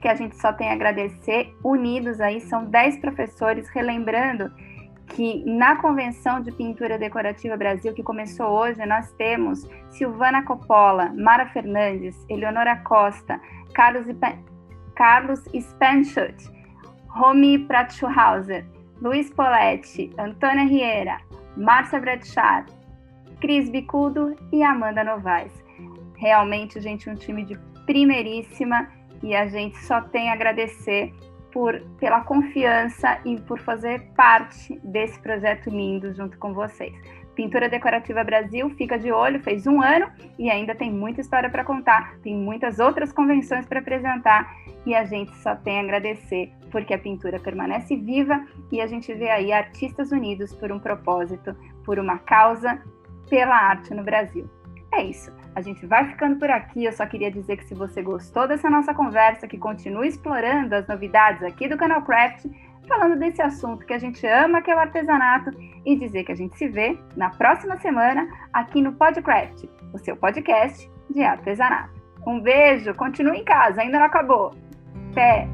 que 0.00 0.08
a 0.08 0.14
gente 0.14 0.34
só 0.34 0.50
tem 0.50 0.70
a 0.70 0.72
agradecer. 0.72 1.54
Unidos 1.62 2.18
aí, 2.18 2.40
são 2.40 2.64
10 2.64 2.98
professores, 2.98 3.68
relembrando 3.68 4.50
que 5.08 5.44
na 5.44 5.76
Convenção 5.76 6.40
de 6.40 6.50
Pintura 6.50 6.96
Decorativa 6.96 7.58
Brasil, 7.58 7.92
que 7.92 8.02
começou 8.02 8.46
hoje, 8.46 8.86
nós 8.86 9.12
temos 9.18 9.68
Silvana 9.90 10.42
Coppola, 10.44 11.12
Mara 11.14 11.44
Fernandes, 11.44 12.16
Eleonora 12.30 12.76
Costa, 12.76 13.38
Carlos, 13.74 14.06
Carlos 14.94 15.44
Spanschut, 15.54 16.36
Romy 17.08 17.58
Pratschuhauser, 17.58 18.64
Luiz 19.02 19.28
Poletti, 19.28 20.10
Antônia 20.18 20.64
Riera, 20.64 21.18
Márcia 21.54 22.00
Bradshaw, 22.00 22.64
Cris 23.42 23.68
Bicudo 23.68 24.34
e 24.50 24.62
Amanda 24.62 25.04
Novaes. 25.04 25.65
Realmente, 26.16 26.80
gente, 26.80 27.08
um 27.08 27.14
time 27.14 27.44
de 27.44 27.58
primeiríssima 27.84 28.88
e 29.22 29.34
a 29.34 29.46
gente 29.46 29.78
só 29.84 30.00
tem 30.00 30.30
a 30.30 30.34
agradecer 30.34 31.12
por, 31.52 31.80
pela 31.98 32.20
confiança 32.20 33.18
e 33.24 33.40
por 33.40 33.58
fazer 33.58 34.02
parte 34.14 34.78
desse 34.84 35.18
projeto 35.20 35.70
lindo 35.70 36.12
junto 36.12 36.36
com 36.38 36.52
vocês. 36.52 36.94
Pintura 37.34 37.68
Decorativa 37.68 38.24
Brasil 38.24 38.70
fica 38.70 38.98
de 38.98 39.12
olho, 39.12 39.40
fez 39.40 39.66
um 39.66 39.82
ano 39.82 40.10
e 40.38 40.50
ainda 40.50 40.74
tem 40.74 40.90
muita 40.90 41.20
história 41.20 41.50
para 41.50 41.64
contar, 41.64 42.18
tem 42.22 42.34
muitas 42.34 42.78
outras 42.78 43.12
convenções 43.12 43.66
para 43.66 43.80
apresentar 43.80 44.54
e 44.86 44.94
a 44.94 45.04
gente 45.04 45.34
só 45.36 45.54
tem 45.54 45.78
a 45.78 45.82
agradecer 45.82 46.50
porque 46.70 46.94
a 46.94 46.98
pintura 46.98 47.38
permanece 47.38 47.96
viva 47.96 48.44
e 48.72 48.80
a 48.80 48.86
gente 48.86 49.12
vê 49.14 49.30
aí 49.30 49.52
artistas 49.52 50.12
unidos 50.12 50.54
por 50.54 50.72
um 50.72 50.78
propósito, 50.78 51.54
por 51.84 51.98
uma 51.98 52.18
causa 52.18 52.82
pela 53.28 53.56
arte 53.56 53.94
no 53.94 54.02
Brasil. 54.02 54.48
É 54.92 55.02
isso. 55.02 55.30
A 55.56 55.62
gente 55.62 55.86
vai 55.86 56.04
ficando 56.04 56.38
por 56.38 56.50
aqui. 56.50 56.84
Eu 56.84 56.92
só 56.92 57.06
queria 57.06 57.30
dizer 57.30 57.56
que 57.56 57.64
se 57.64 57.74
você 57.74 58.02
gostou 58.02 58.46
dessa 58.46 58.68
nossa 58.68 58.92
conversa, 58.92 59.48
que 59.48 59.56
continue 59.56 60.08
explorando 60.08 60.74
as 60.74 60.86
novidades 60.86 61.42
aqui 61.42 61.66
do 61.66 61.78
Canal 61.78 62.02
Craft, 62.02 62.44
falando 62.86 63.18
desse 63.18 63.40
assunto 63.40 63.86
que 63.86 63.94
a 63.94 63.98
gente 63.98 64.24
ama, 64.26 64.60
que 64.60 64.70
é 64.70 64.76
o 64.76 64.78
artesanato, 64.78 65.50
e 65.86 65.96
dizer 65.96 66.24
que 66.24 66.32
a 66.32 66.36
gente 66.36 66.58
se 66.58 66.68
vê 66.68 66.98
na 67.16 67.30
próxima 67.30 67.78
semana 67.78 68.28
aqui 68.52 68.82
no 68.82 68.92
Podcraft, 68.92 69.64
o 69.94 69.98
seu 69.98 70.14
podcast 70.14 70.90
de 71.08 71.22
artesanato. 71.22 71.96
Um 72.26 72.38
beijo, 72.38 72.94
continue 72.94 73.38
em 73.38 73.44
casa, 73.44 73.80
ainda 73.80 73.98
não 73.98 74.06
acabou. 74.06 74.54
Até! 75.12 75.48